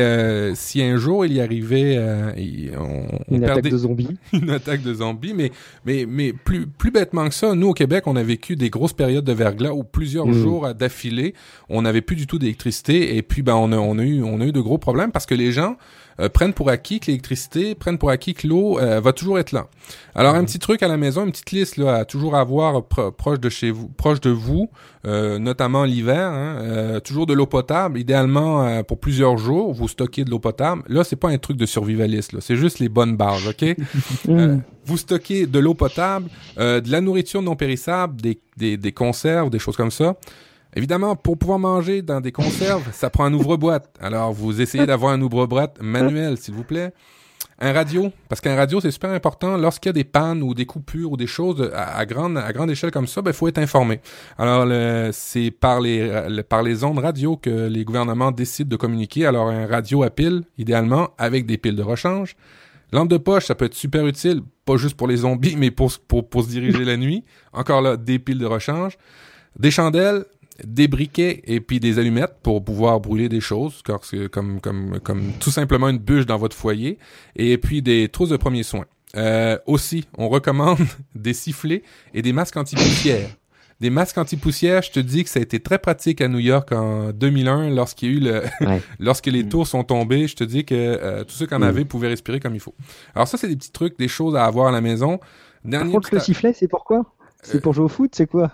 [0.55, 1.97] si un jour il y arrivait,
[2.37, 4.17] il- on, on Une attaque de zombies.
[4.33, 5.51] une attaque de zombies, mais
[5.85, 8.93] mais mais plus plus bêtement que ça, nous au Québec, on a vécu des grosses
[8.93, 10.33] périodes de verglas où plusieurs Mm.
[10.33, 11.33] jours d'affilée,
[11.69, 14.41] on n'avait plus du tout d'électricité et puis ben on a on a eu on
[14.41, 15.75] a eu de gros problèmes parce que les gens
[16.19, 19.51] euh, prennent pour acquis que l'électricité, prennent pour acquis que l'eau euh, va toujours être
[19.51, 19.67] là.
[20.15, 23.11] Alors un petit truc à la maison, une petite liste là à toujours avoir pro-
[23.11, 24.69] proche de chez vous, proche de vous,
[25.05, 29.87] euh, notamment l'hiver, hein, euh, toujours de l'eau potable, idéalement euh, pour plusieurs jours, vous
[29.87, 30.83] stockez de l'eau potable.
[30.87, 33.63] Là, c'est pas un truc de survivaliste, là, c'est juste les bonnes bases, ok?
[34.29, 34.61] Euh, Mm.
[34.85, 36.27] vous stockez de l'eau potable,
[36.59, 40.15] euh, de la nourriture non périssable, des, des, des conserves, des choses comme ça.
[40.79, 43.93] Évidemment, pour pouvoir manger dans des conserves, ça prend un ouvre-boîte.
[43.99, 46.93] Alors, vous essayez d'avoir un ouvre-boîte manuel, s'il vous plaît.
[47.59, 49.57] Un radio, parce qu'un radio, c'est super important.
[49.57, 52.71] Lorsqu'il y a des pannes ou des coupures ou des choses à, grande, à grande
[52.71, 53.99] échelle comme ça, il faut être informé.
[54.37, 54.65] Alors,
[55.11, 59.25] c'est par les, le- par les ondes radio que les gouvernements décident de communiquer.
[59.25, 62.37] Alors, un radio à pile, idéalement, avec des piles de rechange.
[62.93, 65.91] Lampe de poche, ça peut être super utile, pas juste pour les zombies, mais pour,
[66.07, 67.25] pour se diriger la nuit.
[67.51, 68.97] Encore là, des piles de rechange.
[69.59, 70.23] Des chandelles,
[70.65, 73.81] des briquets et puis des allumettes pour pouvoir brûler des choses,
[74.31, 76.97] comme, comme, comme tout simplement une bûche dans votre foyer.
[77.35, 78.85] Et puis des trousses de premiers soins.
[79.15, 80.77] Euh, aussi, on recommande
[81.15, 81.83] des sifflets
[82.13, 83.29] et des masques anti-poussière.
[83.79, 86.71] Des masques anti-poussière, je te dis que ça a été très pratique à New York
[86.73, 88.81] en 2001 lorsqu'il y a eu le, Ouais.
[88.99, 90.27] lorsque les tours sont tombées.
[90.27, 91.63] Je te dis que euh, tous ceux qui en Mm.
[91.63, 92.75] avaient pouvaient respirer comme il faut.
[93.15, 95.17] Alors ça, c'est des petits trucs, des choses à avoir à la maison.
[95.17, 95.27] Par
[95.63, 97.05] Dernier contre, petit le sifflet, c'est pourquoi
[97.41, 98.51] C'est Euh, pour jouer au foot, c'est quoi?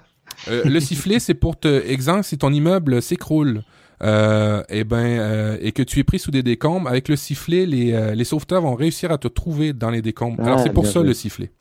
[0.48, 3.64] Euh, le sifflet, c'est pour te, exemple, si ton immeuble s'écroule,
[4.04, 7.66] euh, et ben, euh, et que tu es pris sous des décombres, avec le sifflet,
[7.66, 10.38] les, euh, les sauveteurs vont réussir à te trouver dans les décombres.
[10.42, 11.52] Ah, Alors c'est pour ça le sifflet.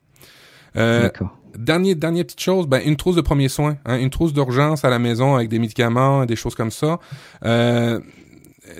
[0.76, 1.08] Euh,
[1.56, 4.90] dernier, dernière petite chose, ben, une trousse de premiers soins, hein, une trousse d'urgence à
[4.90, 6.98] la maison avec des médicaments, des choses comme ça.
[7.44, 8.00] Euh,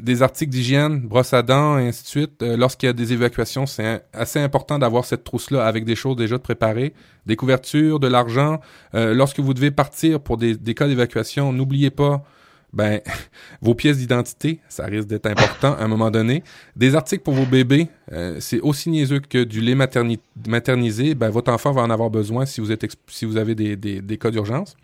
[0.00, 2.42] des articles d'hygiène, brosse à dents, et ainsi de suite.
[2.42, 6.16] Euh, Lorsqu'il y a des évacuations, c'est assez important d'avoir cette trousse-là avec des choses
[6.16, 6.94] déjà préparées,
[7.26, 8.60] des couvertures, de l'argent.
[8.94, 12.24] Euh, lorsque vous devez partir pour des, cas d'évacuation, n'oubliez pas
[12.72, 13.00] ben
[13.62, 16.42] vos pièces d'identité, ça risque d'être important à un moment donné.
[16.74, 20.18] Des articles pour vos bébés, euh, c'est aussi niaiseux que du lait materni-
[20.48, 21.14] maternisé.
[21.14, 24.00] Ben votre enfant va en avoir besoin si vous êtes si vous avez des, des,
[24.00, 24.76] des cas d'urgence.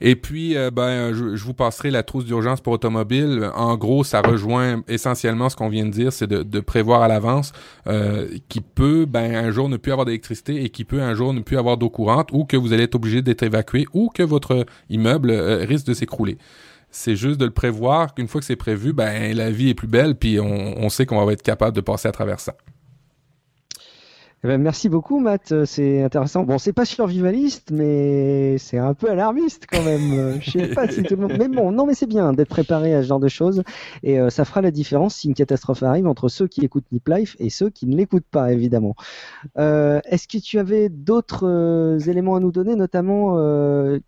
[0.00, 3.50] Et puis, euh, ben, je, je vous passerai la trousse d'urgence pour automobile.
[3.54, 7.08] En gros, ça rejoint essentiellement ce qu'on vient de dire, c'est de, de prévoir à
[7.08, 7.52] l'avance
[7.86, 11.32] euh, qui peut, ben, un jour ne plus avoir d'électricité et qui peut un jour
[11.32, 14.22] ne plus avoir d'eau courante ou que vous allez être obligé d'être évacué ou que
[14.22, 16.38] votre immeuble euh, risque de s'écrouler.
[16.90, 19.88] C'est juste de le prévoir qu'une fois que c'est prévu, ben, la vie est plus
[19.88, 22.54] belle puis on, on sait qu'on va être capable de passer à travers ça.
[24.44, 25.50] Eh ben, merci beaucoup, Matt.
[25.50, 26.44] Euh, c'est intéressant.
[26.44, 30.12] Bon, c'est pas survivaliste, mais c'est un peu alarmiste quand même.
[30.12, 31.32] Euh, Je sais pas si tout le monde.
[31.36, 33.64] Mais bon, non, mais c'est bien d'être préparé à ce genre de choses.
[34.04, 37.08] Et euh, ça fera la différence si une catastrophe arrive entre ceux qui écoutent Nip
[37.08, 38.94] Life et ceux qui ne l'écoutent pas, évidemment.
[39.56, 43.34] Est-ce que tu avais d'autres éléments à nous donner, notamment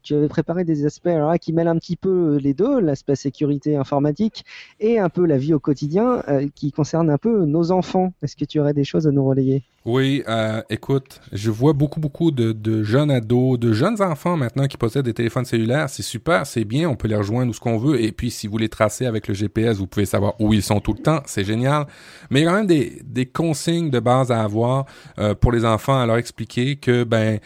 [0.03, 1.11] tu avais préparé des aspects
[1.41, 4.45] qui mêlent un petit peu les deux, l'aspect sécurité informatique
[4.79, 6.23] et un peu la vie au quotidien,
[6.55, 8.13] qui concerne un peu nos enfants.
[8.23, 9.65] Est-ce que tu aurais des choses à nous relayer?
[9.87, 14.77] Oui, euh, écoute, je vois beaucoup, beaucoup de, jeunes ados, de jeunes enfants maintenant qui
[14.77, 15.89] possèdent des téléphones cellulaires.
[15.89, 17.99] C'est super, c'est bien, on peut les rejoindre où ce qu'on veut.
[17.99, 20.81] Et puis, si vous les tracez avec le GPS, vous pouvez savoir où ils sont
[20.81, 21.23] tout le temps.
[21.25, 21.87] C'est génial.
[22.29, 24.85] Mais il y a quand même des, des consignes de base à avoir
[25.19, 27.41] euh, pour les enfants, à leur expliquer que, ben,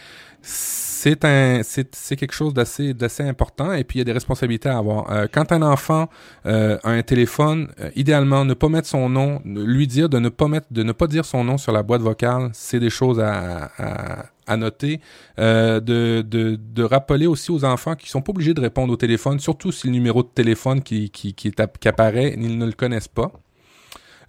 [0.45, 4.69] c'est un c'est quelque chose d'assez d'assez important et puis il y a des responsabilités
[4.69, 5.11] à avoir.
[5.11, 6.09] Euh, quand un enfant
[6.47, 10.29] euh, a un téléphone, euh, idéalement ne pas mettre son nom, lui dire de ne
[10.29, 13.21] pas mettre de ne pas dire son nom sur la boîte vocale, c'est des choses
[13.21, 15.01] à, à à noter,
[15.39, 18.97] euh, de, de, de rappeler aussi aux enfants qu'ils sont pas obligés de répondre au
[18.97, 22.73] téléphone, surtout si le numéro de téléphone qui, qui, qui, qui apparaît, ils ne le
[22.73, 23.33] connaissent pas.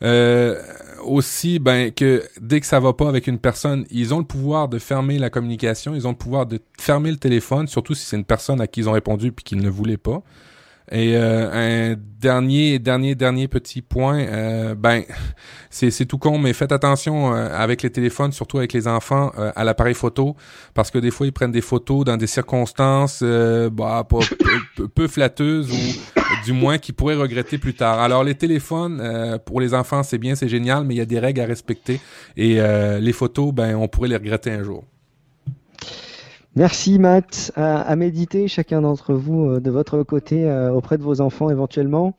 [0.03, 0.61] Euh,
[1.03, 4.67] aussi, ben que dès que ça va pas avec une personne, ils ont le pouvoir
[4.67, 8.17] de fermer la communication, ils ont le pouvoir de fermer le téléphone, surtout si c'est
[8.17, 10.23] une personne à qui ils ont répondu puis qu'ils ne voulaient pas.
[10.91, 15.03] Et euh, un dernier, dernier, dernier petit point, euh, ben
[15.71, 19.51] c'est tout con, mais faites attention euh, avec les téléphones, surtout avec les enfants, euh,
[19.55, 20.35] à l'appareil photo,
[20.75, 24.07] parce que des fois ils prennent des photos dans des circonstances euh, bah,
[24.75, 27.99] peu, peu flatteuses ou du moins qu'ils pourraient regretter plus tard.
[27.99, 31.05] Alors les téléphones euh, pour les enfants c'est bien, c'est génial, mais il y a
[31.05, 31.99] des règles à respecter
[32.37, 32.59] et
[32.99, 34.83] les photos, ben on pourrait les regretter un jour.
[36.57, 37.51] Merci Matt.
[37.57, 41.49] À, à méditer chacun d'entre vous euh, de votre côté euh, auprès de vos enfants
[41.49, 42.15] éventuellement.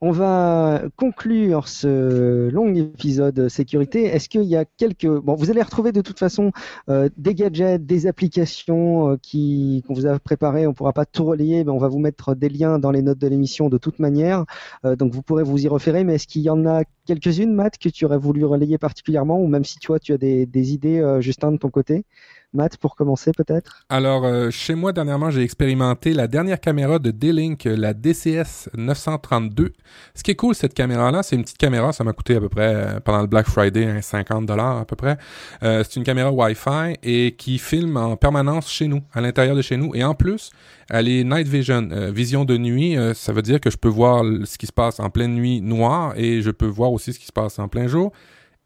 [0.00, 4.04] On va conclure ce long épisode sécurité.
[4.04, 5.06] Est-ce qu'il y a quelques...
[5.06, 6.52] Bon, vous allez retrouver de toute façon
[6.88, 10.66] euh, des gadgets, des applications euh, qui qu'on vous a préparées.
[10.66, 13.18] On pourra pas tout relayer, mais on va vous mettre des liens dans les notes
[13.18, 14.46] de l'émission de toute manière.
[14.84, 16.02] Donc vous pourrez vous y référer.
[16.02, 19.38] Mais est-ce qu'il y en a quelques-unes, Matt, que tu aurais voulu relayer particulièrement?
[19.38, 22.06] Ou même si toi tu as des, des idées, Justin, de ton côté?
[22.52, 23.84] Matt, pour commencer peut-être?
[23.88, 28.70] Alors, euh, chez moi, dernièrement, j'ai expérimenté la dernière caméra de D-Link, euh, la DCS
[28.76, 29.72] 932.
[30.14, 32.48] Ce qui est cool, cette caméra-là, c'est une petite caméra, ça m'a coûté à peu
[32.48, 35.18] près, euh, pendant le Black Friday, un 50 dollars à peu près.
[35.60, 39.76] C'est une caméra Wi-Fi et qui filme en permanence chez nous, à l'intérieur de chez
[39.76, 39.94] nous.
[39.94, 40.50] Et en plus,
[40.88, 42.96] elle est night vision, vision de nuit.
[43.14, 46.14] ça veut dire que je peux voir ce qui se passe en pleine nuit noire
[46.16, 48.12] et je peux voir aussi ce qui se passe en plein jour.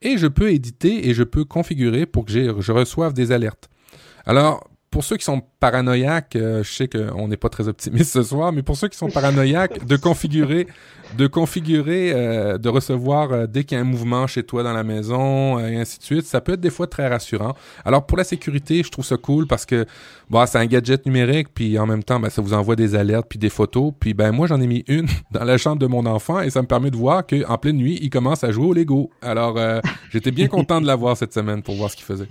[0.03, 3.69] Et je peux éditer et je peux configurer pour que je reçoive des alertes.
[4.25, 8.23] Alors, pour ceux qui sont paranoïaques, euh, je sais qu'on n'est pas très optimiste ce
[8.23, 10.67] soir, mais pour ceux qui sont paranoïaques, de configurer,
[11.17, 14.73] de configurer, euh, de recevoir euh, dès qu'il y a un mouvement chez toi dans
[14.73, 17.55] la maison euh, et ainsi de suite, ça peut être des fois très rassurant.
[17.85, 19.87] Alors pour la sécurité, je trouve ça cool parce que
[20.29, 23.27] bon, c'est un gadget numérique, puis en même temps, ben, ça vous envoie des alertes
[23.29, 23.93] puis des photos.
[23.99, 26.63] Puis ben moi, j'en ai mis une dans la chambre de mon enfant et ça
[26.63, 29.11] me permet de voir que en pleine nuit, il commence à jouer au Lego.
[29.23, 29.81] Alors euh,
[30.11, 32.29] j'étais bien content de l'avoir cette semaine pour voir ce qu'il faisait.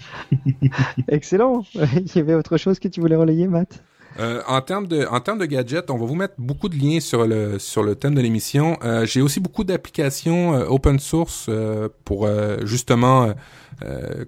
[1.08, 1.64] Excellent.
[1.74, 3.82] Il y avait autre chose que tu voulais relayer, Matt?
[4.20, 7.26] Euh, en termes de en de gadgets, on va vous mettre beaucoup de liens sur
[7.28, 8.78] le sur le thème de l'émission.
[8.84, 13.34] Euh, J'ai aussi beaucoup d'applications euh, open source euh, pour euh, justement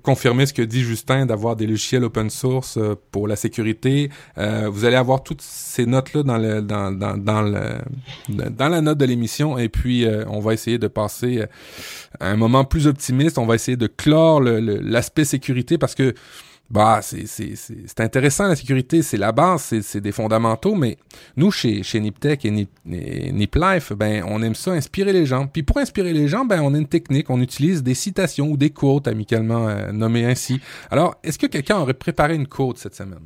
[0.01, 2.79] confirmer ce que dit Justin d'avoir des logiciels open source
[3.11, 4.09] pour la sécurité.
[4.37, 7.59] Vous allez avoir toutes ces notes là dans le dans dans dans le
[8.29, 11.43] dans la note de l'émission et puis on va essayer de passer
[12.21, 13.37] à un moment plus optimiste.
[13.37, 16.13] On va essayer de clore l'aspect sécurité parce que
[16.71, 20.97] bah, c'est, intéressant, la sécurité, c'est la base, c'est, c'est des fondamentaux, mais
[21.35, 25.47] nous, chez, chez Niptech et, Nip, et NipLife, ben, on aime ça inspirer les gens.
[25.47, 28.55] Puis pour inspirer les gens, ben, on a une technique, on utilise des citations ou
[28.55, 30.61] des quotes amicalement euh, nommées ainsi.
[30.89, 33.19] Alors, est-ce que quelqu'un aurait préparé une quote cette semaine?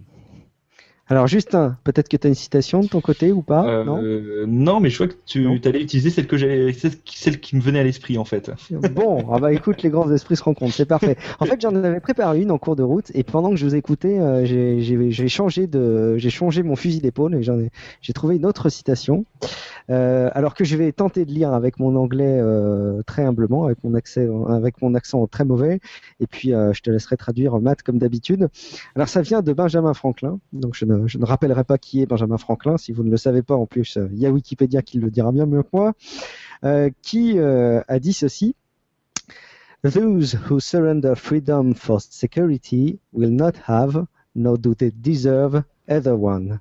[1.07, 4.01] Alors Justin, peut-être que tu as une citation de ton côté ou pas Euh, Non?
[4.47, 7.79] non, mais je crois que tu allais utiliser celle que j'avais, celle qui- me venait
[7.79, 8.51] à l'esprit en fait.
[8.71, 11.15] Bon, ah bah écoute, les grands esprits se rencontrent, c'est parfait.
[11.39, 13.75] En fait, j'en avais préparé une en cours de route et pendant que je vous
[13.75, 17.69] écoutais, euh, j'ai- changé de, j'ai changé mon fusil d'épaule et j'en ai,
[18.01, 19.25] j'ai trouvé une autre citation.
[19.91, 23.83] Euh, alors que je vais tenter de lire avec mon anglais euh, très humblement, avec
[23.83, 25.79] mon accès, avec mon accent très mauvais,
[26.19, 28.49] et puis euh, je te laisserai traduire Matt comme d'habitude.
[28.95, 32.05] Alors ça vient de Benjamin Franklin, donc je ne, je ne rappellerai pas qui est
[32.05, 33.55] Benjamin Franklin, si vous ne le savez pas.
[33.55, 35.93] En plus, euh, il y a Wikipédia qui le dira bien mieux que moi,
[36.63, 38.55] euh, qui euh, a dit ceci.
[39.83, 46.59] Those who surrender freedom for security will not have, nor do they deserve, either one.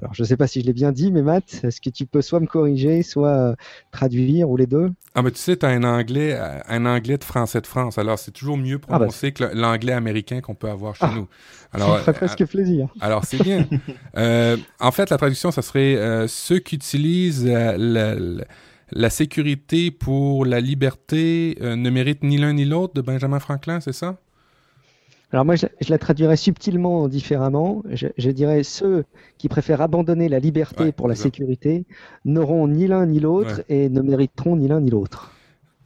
[0.00, 2.04] Alors, je ne sais pas si je l'ai bien dit, mais Matt, est-ce que tu
[2.04, 3.54] peux soit me corriger, soit euh,
[3.92, 4.90] traduire, ou les deux?
[5.14, 7.96] Ah, mais tu sais, tu as un anglais, euh, un anglais de français de France.
[7.96, 11.12] Alors, c'est toujours mieux Ah, bah, prononcé que l'anglais américain qu'on peut avoir chez Ah.
[11.14, 11.28] nous.
[11.30, 12.88] Ça Alors, me ferait euh, presque plaisir.
[13.00, 13.66] alors c'est bien.
[14.16, 18.38] Euh, en fait, la traduction, ça serait euh, ceux qui utilisent euh,
[18.92, 23.80] la, sécurité pour la liberté euh, ne méritent ni l'un ni l'autre de Benjamin Franklin,
[23.80, 24.18] c'est ça?
[25.34, 27.82] Alors moi, je, je la traduirais subtilement différemment.
[27.90, 29.04] Je, je dirais ceux
[29.36, 31.84] qui préfèrent abandonner la liberté Ouais, pour la sécurité
[32.24, 35.32] n'auront ni l'un ni l'autre et ne mériteront ni l'un ni l'autre.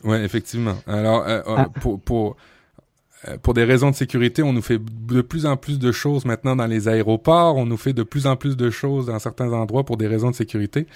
[0.04, 0.74] Oui, effectivement.
[0.86, 1.68] Alors, euh, euh, Ah.
[1.80, 2.36] pour, pour,
[3.26, 6.26] euh, pour des raisons de sécurité, on nous fait de plus en plus de choses
[6.26, 7.56] maintenant dans les aéroports.
[7.56, 10.30] On nous fait de plus en plus de choses dans certains endroits pour des raisons
[10.30, 10.86] de sécurité.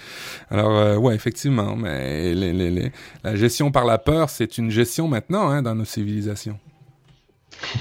[0.51, 1.75] Alors, euh, ouais, effectivement.
[1.75, 2.91] Mais les- les- les-
[3.23, 6.59] la gestion par la peur, c'est une gestion maintenant hein, dans nos civilisations.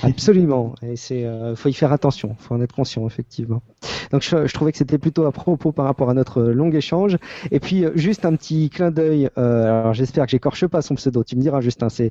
[0.02, 0.74] Absolument.
[0.82, 2.36] Et c'est, euh, faut y faire attention.
[2.38, 3.62] Faut en être conscient, effectivement.
[4.10, 7.16] Donc, je, je trouvais que c'était plutôt à propos par rapport à notre long échange.
[7.50, 9.28] Et puis, euh, juste un petit clin d'œil.
[9.38, 11.24] euh, alors, j'espère que j'écorche pas son pseudo.
[11.24, 12.10] Tu me diras, Justin, c'est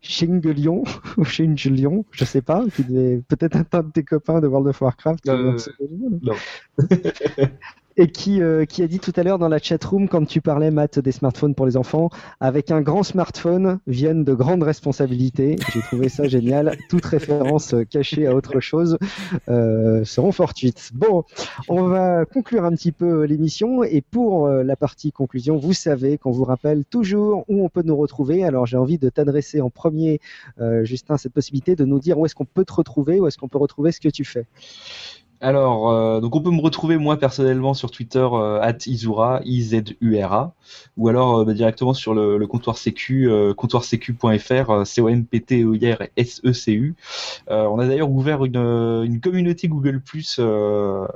[0.00, 0.84] Shingelion
[1.16, 2.64] ou Shingelion, je sais pas.
[2.74, 5.28] Qui devait peut-être un de tes copains de World of Warcraft.
[5.28, 5.58] Euh,
[6.22, 6.34] non.
[8.00, 10.70] Et qui, euh, qui a dit tout à l'heure dans la chatroom, quand tu parlais,
[10.70, 15.56] Matt, des smartphones pour les enfants, avec un grand smartphone viennent de grandes responsabilités.
[15.72, 16.76] J'ai trouvé ça génial.
[16.88, 18.98] Toute référence euh, cachée à autre chose
[19.48, 20.90] euh, seront fortuites.
[20.94, 21.24] Bon,
[21.68, 23.82] on va conclure un petit peu l'émission.
[23.82, 27.82] Et pour euh, la partie conclusion, vous savez qu'on vous rappelle toujours où on peut
[27.82, 28.44] nous retrouver.
[28.44, 30.20] Alors j'ai envie de t'adresser en premier,
[30.60, 33.38] euh, Justin, cette possibilité de nous dire où est-ce qu'on peut te retrouver, où est-ce
[33.38, 34.46] qu'on peut retrouver ce que tu fais.
[35.40, 39.94] Alors, euh, donc on peut me retrouver moi personnellement sur Twitter euh, @izura, i z
[40.00, 40.54] u r a,
[40.96, 45.08] ou alors euh, bah, directement sur le, le comptoir sécu, euh, comptoirsécu.fr, euh, c o
[45.08, 46.96] m p t e i r s e c u.
[47.50, 50.02] Euh, on a d'ailleurs ouvert une, une communauté Google
[50.40, 51.06] euh,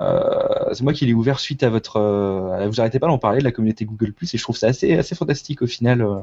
[0.00, 1.96] euh, c'est moi qui l'ai ouvert suite à votre.
[1.98, 4.94] euh, vous arrêtez pas d'en parler de la communauté Google et je trouve ça assez
[4.94, 6.00] assez fantastique au final.
[6.00, 6.20] euh.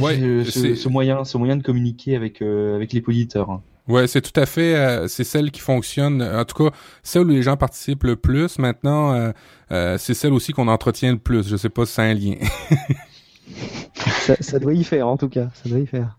[0.00, 3.60] Ouais, ce, ce moyen, ce moyen de communiquer avec euh, avec les auditeurs.
[3.88, 6.20] Ouais, c'est tout à fait, euh, c'est celle qui fonctionne.
[6.22, 8.58] En tout cas, celle où les gens participent le plus.
[8.58, 9.30] Maintenant, euh,
[9.70, 11.48] euh, c'est celle aussi qu'on entretient le plus.
[11.48, 12.34] Je sais pas si c'est un lien.
[13.96, 16.18] ça, ça doit y faire en tout cas, ça doit y faire.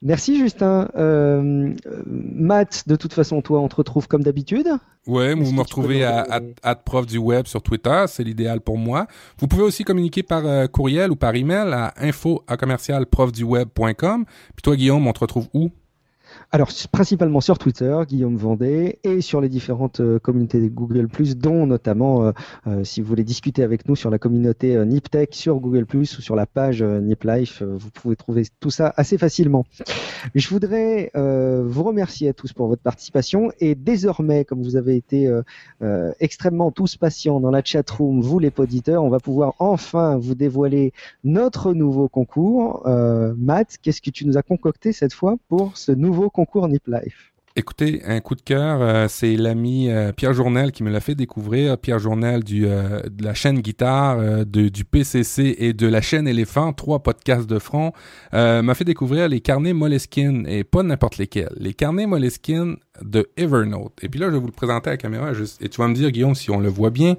[0.00, 0.88] Merci Justin.
[0.96, 4.68] Euh, euh, Matt, de toute façon, toi, on te retrouve comme d'habitude.
[5.08, 8.78] Ouais, vous me retrouvez à, at- at prof du web sur Twitter, c'est l'idéal pour
[8.78, 9.06] moi.
[9.38, 13.06] Vous pouvez aussi communiquer par euh, courriel ou par email à info à commercial.
[13.06, 13.22] Puis
[14.62, 15.70] toi, Guillaume, on te retrouve où?
[16.50, 21.66] Alors, principalement sur Twitter, Guillaume Vendée, et sur les différentes euh, communautés de Google+, dont
[21.66, 22.32] notamment, euh,
[22.66, 26.34] euh, si vous voulez discuter avec nous sur la communauté NipTech sur Google+, ou sur
[26.34, 29.66] la page NipLife, vous pouvez trouver tout ça assez facilement.
[30.34, 34.96] Je voudrais euh, vous remercier à tous pour votre participation, et désormais, comme vous avez
[34.96, 35.30] été
[35.82, 40.34] euh, extrêmement tous patients dans la chatroom, vous les auditeurs, on va pouvoir enfin vous
[40.34, 40.94] dévoiler
[41.24, 42.88] notre nouveau concours.
[43.36, 46.37] Matt, qu'est-ce que tu nous as concocté cette fois pour ce nouveau concours
[46.68, 50.90] Nip Life Écoutez, un coup de cœur, euh, c'est l'ami euh, Pierre Journel qui me
[50.90, 51.76] l'a fait découvrir.
[51.76, 56.72] Pierre Journel du, euh, de la chaîne Guitare, du PCC et de la chaîne Éléphant,
[56.72, 57.92] trois podcasts de front,
[58.32, 61.52] m'a fait découvrir les carnets Moleskine et pas n'importe lesquels.
[61.56, 63.98] Les carnets Moleskine de Evernote.
[64.02, 65.94] Et puis là, je vais vous le présenter à la caméra et tu vas me
[65.94, 67.16] dire, Guillaume, si on le voit bien.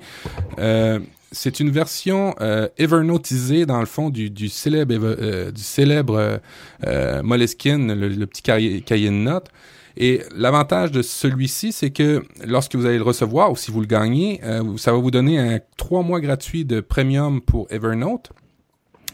[1.32, 6.40] C'est une version euh, Evernotisée dans le fond du, du célèbre, euh, du célèbre
[6.88, 9.50] euh, Moleskine, le, le petit cahier, cahier de notes.
[9.96, 13.88] Et l'avantage de celui-ci, c'est que lorsque vous allez le recevoir ou si vous le
[13.88, 18.32] gagnez, euh, ça va vous donner un trois mois gratuit de premium pour Evernote.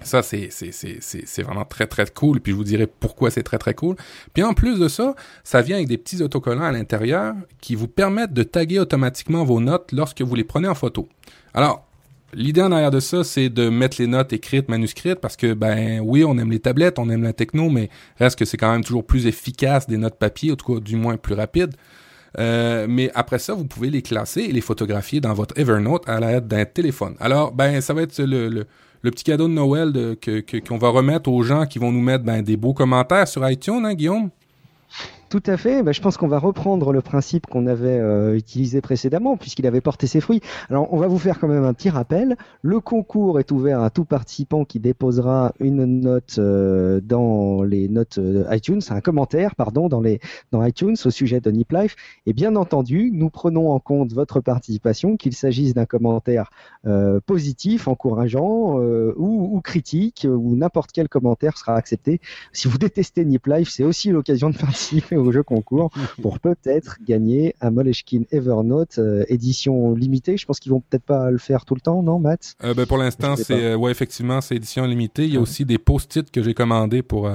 [0.04, 2.40] Ça, c'est, c'est, c'est, c'est vraiment très, très cool.
[2.40, 3.96] Puis je vous dirai pourquoi c'est très, très cool.
[4.34, 7.88] Puis en plus de ça, ça vient avec des petits autocollants à l'intérieur qui vous
[7.88, 11.10] permettent de taguer automatiquement vos notes lorsque vous les prenez en photo.
[11.56, 11.88] Alors,
[12.34, 16.00] l'idée en arrière de ça, c'est de mettre les notes écrites, manuscrites, parce que, ben
[16.00, 18.84] oui, on aime les tablettes, on aime la techno, mais reste que c'est quand même
[18.84, 21.76] toujours plus efficace des notes papier, en tout cas, du moins plus rapide.
[22.38, 26.20] Euh, mais après ça, vous pouvez les classer et les photographier dans votre Evernote à
[26.20, 27.16] l'aide d'un téléphone.
[27.20, 28.66] Alors, ben, ça va être le,
[29.04, 32.24] petit cadeau de Noël de, que, qu'on va remettre aux gens qui vont nous mettre
[32.24, 34.30] ben, des beaux commentaires sur iTunes, hein, Guillaume?
[35.36, 35.84] Tout à fait.
[35.84, 39.82] Ben, je pense qu'on va reprendre le principe qu'on avait euh, utilisé précédemment, puisqu'il avait
[39.82, 40.40] porté ses fruits.
[40.70, 42.38] Alors, on va vous faire quand même un petit rappel.
[42.62, 48.18] Le concours est ouvert à tout participant qui déposera une note euh, dans les notes
[48.18, 50.22] euh, iTunes, un commentaire, pardon, dans les
[50.54, 51.98] dans iTunes au sujet de Nip Life.
[52.26, 56.50] Et bien entendu, nous prenons en compte votre participation, qu'il s'agisse d'un commentaire
[57.26, 58.80] positif, encourageant
[59.18, 62.22] ou, critique, ou n'importe quel commentaire sera accepté.
[62.54, 65.90] Si vous détestez Nip Life, c'est aussi l'occasion de participer au jeu concours
[66.22, 70.38] pour peut-être gagner un Moleskine Evernote euh, édition limitée.
[70.38, 72.56] Je pense qu'ils vont peut-être pas le faire tout le temps, non, Matt?
[72.64, 75.26] Euh, ben, Pour l'instant, c'est ouais, effectivement, c'est édition limitée.
[75.26, 77.30] Il y a aussi des post-it que j'ai commandés pour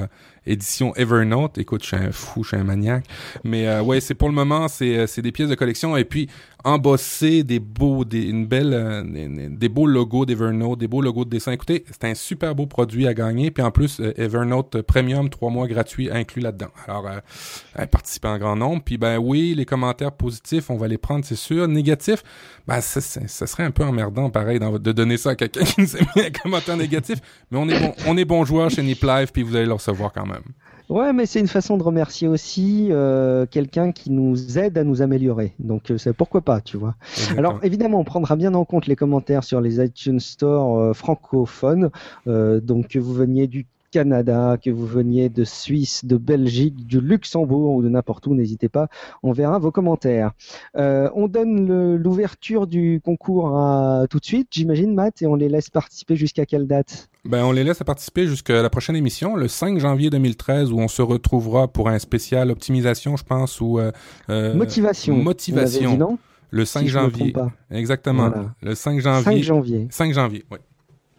[0.46, 1.58] édition Evernote.
[1.58, 3.04] Écoute, je suis un fou, je suis un maniaque.
[3.44, 6.04] Mais euh, ouais, c'est pour le moment, c'est euh, c'est des pièces de collection et
[6.04, 6.28] puis
[6.64, 11.30] embosser des beaux, des, une belle, euh, des, beaux logos d'Evernote, des beaux logos de
[11.30, 11.52] dessin.
[11.52, 13.50] Écoutez, c'est un super beau produit à gagner.
[13.50, 16.70] Puis en plus, Evernote Premium, trois mois gratuits inclus là-dedans.
[16.86, 18.82] Alors, euh, participez en grand nombre.
[18.84, 21.68] Puis ben oui, les commentaires positifs, on va les prendre, c'est sûr.
[21.68, 22.22] Négatifs,
[22.66, 26.00] ben ça, serait un peu emmerdant, pareil, de donner ça à quelqu'un qui nous a
[26.00, 27.18] mis un commentaire négatif.
[27.50, 29.72] Mais on est bon, on est bon joueur chez Nip Live, puis vous allez le
[29.72, 30.42] recevoir quand même.
[30.90, 35.02] Ouais, mais c'est une façon de remercier aussi euh, quelqu'un qui nous aide à nous
[35.02, 35.54] améliorer.
[35.60, 36.96] Donc euh, c'est pourquoi pas, tu vois.
[37.38, 41.90] Alors évidemment, on prendra bien en compte les commentaires sur les iTunes Store euh, francophones.
[42.26, 47.74] donc que vous veniez du Canada, que vous veniez de Suisse, de Belgique, du Luxembourg
[47.74, 48.88] ou de n'importe où, n'hésitez pas,
[49.22, 50.32] on verra vos commentaires.
[50.76, 55.48] Euh, on donne l'ouverture du concours à, tout de suite, j'imagine, Matt, et on les
[55.48, 57.08] laisse participer jusqu'à quelle date?
[57.24, 60.88] Ben, on les laisse participer jusqu'à la prochaine émission, le 5 janvier 2013, où on
[60.88, 63.92] se retrouvera pour un spécial optimisation, je pense, ou euh,
[64.30, 65.16] euh motivation.
[65.16, 65.96] Motivation.
[65.96, 66.18] non?
[66.50, 67.32] Le 5 janvier.
[67.70, 68.32] Exactement.
[68.62, 69.24] Le 5 janvier.
[69.24, 69.86] 5 janvier.
[69.90, 70.58] 5 janvier, oui.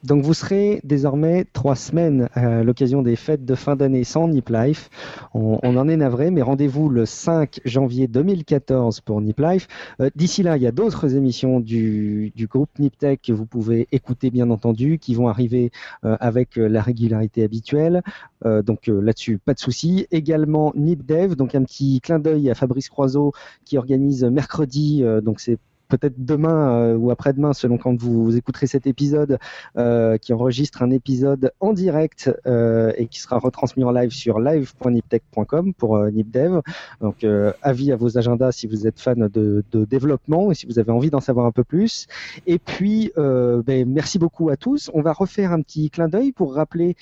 [0.04, 4.50] Donc vous serez désormais trois semaines à l'occasion des fêtes de fin d'année sans Nip
[4.50, 4.90] Life.
[5.34, 9.68] On, en est navré, mais rendez-vous le 5 janvier 2014 pour Nip Life.
[10.00, 13.88] Euh, d'ici là, il y a d'autres émissions du, groupe Nip Tech que vous pouvez
[13.92, 15.72] écouter bien entendu, qui vont arriver
[16.04, 18.02] euh, avec euh, la régularité habituelle.
[18.44, 20.08] donc là-dessus, pas de souci.
[20.10, 23.34] Également Nip Dev, donc un petit clin d'œil à Fabrice Croiseau
[23.66, 25.60] qui organise mercredi, donc c'est
[25.92, 29.38] peut-être demain euh, ou après-demain, selon quand vous, écouterez cet épisode,
[29.78, 34.40] euh, qui enregistre un épisode en direct euh, et qui sera retransmis en live sur
[34.40, 36.62] live.niptech.com pour NipDev.
[37.02, 37.26] Donc,
[37.62, 41.10] avis à vos agendas si vous êtes fan de, développement et si vous avez envie
[41.10, 42.08] d'en savoir un peu plus.
[42.48, 44.90] Et puis, ben, merci beaucoup à tous.
[44.94, 46.96] On va refaire un petit clin d'œil pour rappeler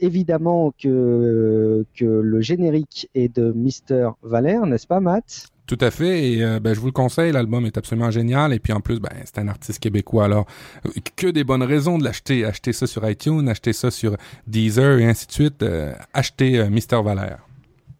[0.00, 5.52] évidemment que, que le générique est de Mister Valère, n'est-ce pas, Matt?
[5.74, 6.32] Tout à fait.
[6.32, 8.52] Et euh, ben, je vous le conseille, l'album est absolument génial.
[8.52, 10.26] Et puis en plus, ben, c'est un artiste québécois.
[10.26, 10.46] Alors,
[10.86, 12.44] euh, que des bonnes raisons de l'acheter.
[12.44, 14.16] Acheter ça sur iTunes, acheter ça sur
[14.46, 15.62] Deezer et ainsi de suite.
[15.62, 17.38] Euh, acheter Mister Valère.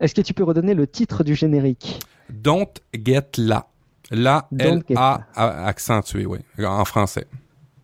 [0.01, 2.01] Est-ce que tu peux redonner le titre du générique?
[2.31, 3.67] Don't Get La.
[4.11, 7.27] La, L-A accentué, oui, en français.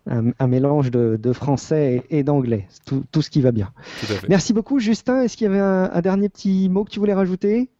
[0.06, 3.70] Un, mélange de, français et, d'anglais, tout, tout, ce qui va bien.
[4.28, 5.22] Merci beaucoup, Justin.
[5.22, 7.70] Est-ce qu'il y avait un dernier petit mot que tu voulais rajouter?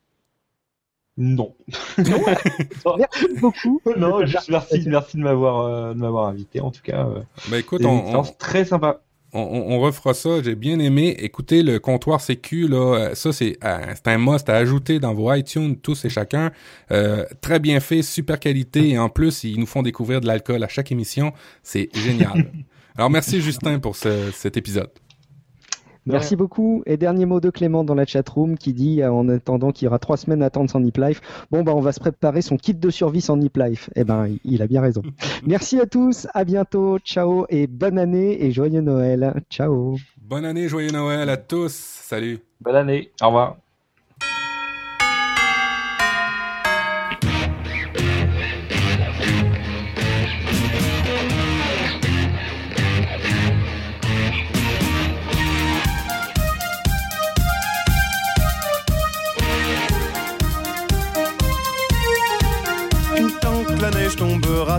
[1.19, 1.53] Non.
[1.99, 3.83] non merci beaucoup.
[3.97, 7.07] Non, juste merci, merci de m'avoir, euh, de m'avoir invité en tout cas.
[7.07, 7.21] Euh,
[7.51, 9.01] bah écoute, on, très sympa.
[9.33, 10.41] On, on, refera ça.
[10.43, 11.17] J'ai bien aimé.
[11.19, 15.35] Écoutez, le comptoir sécu là, euh, ça c'est, c'est un must à ajouter dans vos
[15.35, 16.53] iTunes tous et chacun.
[17.41, 20.69] très bien fait, super qualité et en plus ils nous font découvrir de l'alcool à
[20.69, 21.33] chaque émission.
[21.65, 22.47] C'est génial.
[22.97, 24.91] Alors merci Justin pour ce, cet épisode.
[26.13, 26.83] Merci beaucoup.
[26.87, 29.89] Et dernier mot de Clément dans la chatroom qui dit, euh, en attendant qu'il y
[29.89, 31.21] aura trois semaines à attendre sans Nip Life,
[31.51, 33.91] bon, bah, on va se préparer son kit de survie sans Nip Life.
[33.97, 35.03] Eh ben, il a bien raison.
[35.47, 36.27] Merci à tous.
[36.35, 36.99] À bientôt.
[36.99, 39.43] Ciao et bonne année et joyeux Noël.
[39.51, 39.97] Ciao.
[40.21, 41.73] Bonne année, joyeux Noël à tous.
[41.73, 42.41] Salut.
[42.61, 43.13] Bonne année.
[43.23, 43.57] Au revoir.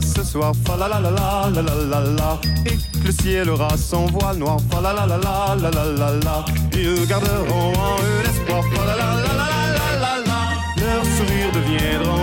[0.02, 4.06] Ce soir, fa la la la la la la la et le ciel aura son
[4.08, 6.46] voile noir, fa la la la la la la la la.
[6.74, 10.40] Ils garderont en eux l'espoir, fa la la la la la la la.
[10.82, 12.19] Leurs sourires deviendront